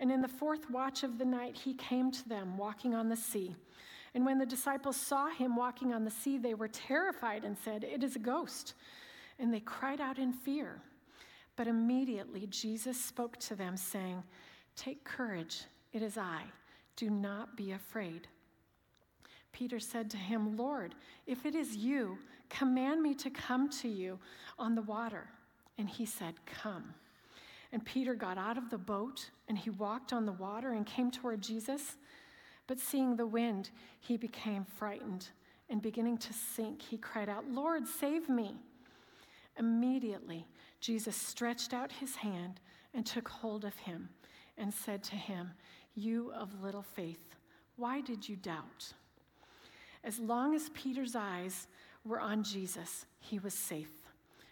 And 0.00 0.10
in 0.10 0.20
the 0.20 0.28
fourth 0.28 0.68
watch 0.68 1.04
of 1.04 1.18
the 1.18 1.24
night, 1.24 1.56
he 1.56 1.72
came 1.74 2.10
to 2.10 2.28
them, 2.28 2.58
walking 2.58 2.96
on 2.96 3.08
the 3.08 3.16
sea. 3.16 3.54
And 4.12 4.26
when 4.26 4.38
the 4.38 4.46
disciples 4.46 4.96
saw 4.96 5.28
him 5.28 5.54
walking 5.54 5.94
on 5.94 6.04
the 6.04 6.10
sea, 6.10 6.36
they 6.36 6.54
were 6.54 6.68
terrified 6.68 7.44
and 7.44 7.56
said, 7.56 7.84
It 7.84 8.02
is 8.02 8.16
a 8.16 8.20
ghost. 8.20 8.74
And 9.38 9.54
they 9.54 9.60
cried 9.60 10.00
out 10.00 10.18
in 10.18 10.32
fear. 10.32 10.82
But 11.54 11.68
immediately 11.68 12.48
Jesus 12.48 13.00
spoke 13.00 13.38
to 13.40 13.54
them, 13.54 13.76
saying, 13.76 14.22
Take 14.74 15.04
courage, 15.04 15.62
it 15.92 16.02
is 16.02 16.18
I. 16.18 16.42
Do 16.96 17.08
not 17.08 17.56
be 17.56 17.72
afraid. 17.72 18.26
Peter 19.56 19.80
said 19.80 20.10
to 20.10 20.18
him, 20.18 20.54
Lord, 20.54 20.94
if 21.26 21.46
it 21.46 21.54
is 21.54 21.74
you, 21.74 22.18
command 22.50 23.02
me 23.02 23.14
to 23.14 23.30
come 23.30 23.70
to 23.70 23.88
you 23.88 24.18
on 24.58 24.74
the 24.74 24.82
water. 24.82 25.28
And 25.78 25.88
he 25.88 26.04
said, 26.04 26.34
Come. 26.44 26.92
And 27.72 27.82
Peter 27.82 28.14
got 28.14 28.36
out 28.36 28.58
of 28.58 28.68
the 28.68 28.76
boat 28.76 29.30
and 29.48 29.56
he 29.56 29.70
walked 29.70 30.12
on 30.12 30.26
the 30.26 30.32
water 30.32 30.72
and 30.72 30.84
came 30.84 31.10
toward 31.10 31.40
Jesus. 31.40 31.96
But 32.66 32.78
seeing 32.78 33.16
the 33.16 33.26
wind, 33.26 33.70
he 33.98 34.18
became 34.18 34.66
frightened, 34.66 35.28
and 35.70 35.80
beginning 35.80 36.18
to 36.18 36.34
sink, 36.34 36.82
he 36.82 36.98
cried 36.98 37.30
out, 37.30 37.48
Lord, 37.50 37.88
save 37.88 38.28
me. 38.28 38.56
Immediately, 39.58 40.46
Jesus 40.80 41.16
stretched 41.16 41.72
out 41.72 41.90
his 41.92 42.16
hand 42.16 42.60
and 42.92 43.06
took 43.06 43.26
hold 43.26 43.64
of 43.64 43.74
him 43.76 44.10
and 44.58 44.74
said 44.74 45.02
to 45.04 45.16
him, 45.16 45.52
You 45.94 46.30
of 46.34 46.62
little 46.62 46.82
faith, 46.82 47.34
why 47.76 48.02
did 48.02 48.28
you 48.28 48.36
doubt? 48.36 48.92
As 50.06 50.20
long 50.20 50.54
as 50.54 50.68
Peter's 50.68 51.16
eyes 51.16 51.66
were 52.04 52.20
on 52.20 52.44
Jesus, 52.44 53.06
he 53.18 53.40
was 53.40 53.52
safe. 53.52 53.90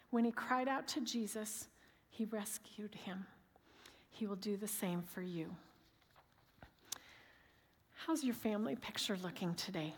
When 0.09 0.25
he 0.25 0.31
cried 0.31 0.67
out 0.67 0.85
to 0.89 1.01
Jesus, 1.01 1.69
he 2.09 2.25
rescued 2.25 2.93
him. 2.93 3.25
He 4.09 4.27
will 4.27 4.35
do 4.35 4.57
the 4.57 4.67
same 4.67 5.01
for 5.01 5.21
you. 5.21 5.55
How's 8.05 8.21
your 8.21 8.35
family 8.35 8.75
picture 8.75 9.17
looking 9.23 9.55
today? 9.55 9.93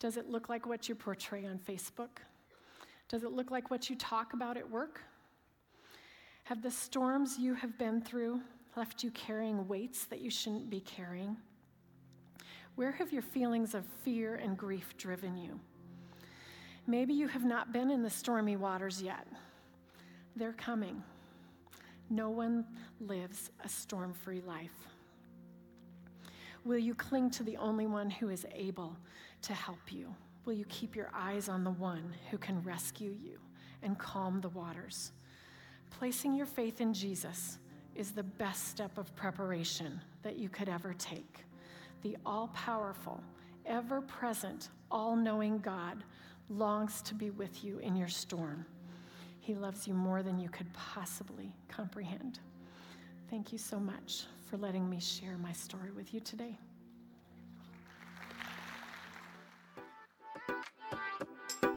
Does 0.00 0.16
it 0.16 0.28
look 0.28 0.48
like 0.48 0.66
what 0.66 0.88
you 0.88 0.96
portray 0.96 1.46
on 1.46 1.60
Facebook? 1.60 2.18
Does 3.08 3.22
it 3.22 3.30
look 3.30 3.52
like 3.52 3.70
what 3.70 3.88
you 3.88 3.94
talk 3.94 4.32
about 4.32 4.56
at 4.56 4.68
work? 4.68 5.00
Have 6.42 6.60
the 6.62 6.70
storms 6.72 7.38
you 7.38 7.54
have 7.54 7.78
been 7.78 8.02
through 8.02 8.40
left 8.76 9.04
you 9.04 9.12
carrying 9.12 9.68
weights 9.68 10.06
that 10.06 10.20
you 10.20 10.30
shouldn't 10.30 10.68
be 10.68 10.80
carrying? 10.80 11.36
Where 12.78 12.92
have 12.92 13.12
your 13.12 13.22
feelings 13.22 13.74
of 13.74 13.84
fear 14.04 14.36
and 14.36 14.56
grief 14.56 14.94
driven 14.96 15.36
you? 15.36 15.58
Maybe 16.86 17.12
you 17.12 17.26
have 17.26 17.44
not 17.44 17.72
been 17.72 17.90
in 17.90 18.04
the 18.04 18.08
stormy 18.08 18.54
waters 18.54 19.02
yet. 19.02 19.26
They're 20.36 20.52
coming. 20.52 21.02
No 22.08 22.30
one 22.30 22.64
lives 23.00 23.50
a 23.64 23.68
storm 23.68 24.12
free 24.12 24.42
life. 24.42 24.86
Will 26.64 26.78
you 26.78 26.94
cling 26.94 27.30
to 27.30 27.42
the 27.42 27.56
only 27.56 27.88
one 27.88 28.10
who 28.10 28.28
is 28.28 28.46
able 28.54 28.96
to 29.42 29.54
help 29.54 29.90
you? 29.92 30.14
Will 30.44 30.54
you 30.54 30.64
keep 30.68 30.94
your 30.94 31.10
eyes 31.12 31.48
on 31.48 31.64
the 31.64 31.72
one 31.72 32.14
who 32.30 32.38
can 32.38 32.62
rescue 32.62 33.10
you 33.10 33.40
and 33.82 33.98
calm 33.98 34.40
the 34.40 34.50
waters? 34.50 35.10
Placing 35.90 36.32
your 36.32 36.46
faith 36.46 36.80
in 36.80 36.94
Jesus 36.94 37.58
is 37.96 38.12
the 38.12 38.22
best 38.22 38.68
step 38.68 38.98
of 38.98 39.16
preparation 39.16 40.00
that 40.22 40.36
you 40.36 40.48
could 40.48 40.68
ever 40.68 40.94
take. 40.96 41.44
The 42.02 42.16
all 42.24 42.48
powerful, 42.48 43.22
ever 43.66 44.00
present, 44.00 44.68
all 44.90 45.16
knowing 45.16 45.58
God 45.58 46.04
longs 46.48 47.02
to 47.02 47.14
be 47.14 47.30
with 47.30 47.64
you 47.64 47.78
in 47.78 47.96
your 47.96 48.08
storm. 48.08 48.64
He 49.40 49.54
loves 49.54 49.86
you 49.86 49.94
more 49.94 50.22
than 50.22 50.38
you 50.38 50.48
could 50.48 50.72
possibly 50.72 51.52
comprehend. 51.68 52.38
Thank 53.30 53.52
you 53.52 53.58
so 53.58 53.78
much 53.78 54.24
for 54.48 54.56
letting 54.56 54.88
me 54.88 55.00
share 55.00 55.36
my 55.38 55.52
story 55.52 55.90
with 55.90 56.14
you 56.14 56.20
today. 56.20 56.58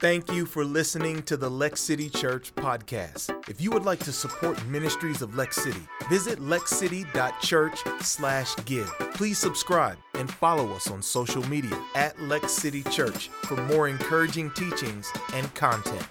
Thank 0.02 0.34
you 0.34 0.46
for 0.48 0.66
listening 0.66 1.22
to 1.24 1.38
the 1.38 1.48
Lex 1.48 1.80
City 1.80 2.10
Church 2.10 2.56
podcast. 2.56 3.30
If 3.48 3.62
you 3.62 3.70
would 3.70 3.86
like 3.86 4.00
to 4.00 4.12
support 4.12 4.66
ministries 4.66 5.22
of 5.22 5.36
Lex 5.36 5.58
City, 5.58 5.88
visit 6.10 6.40
lexcity.church/give. 6.40 8.94
Please 9.14 9.38
subscribe 9.38 10.00
and 10.16 10.34
follow 10.34 10.74
us 10.74 10.90
on 10.90 11.04
social 11.04 11.48
media 11.48 11.80
at 11.94 12.20
Lex 12.20 12.52
City 12.52 12.82
Church 12.82 13.30
for 13.44 13.58
more 13.68 13.88
encouraging 13.88 14.50
teachings 14.56 15.08
and 15.36 15.54
content. 15.54 16.08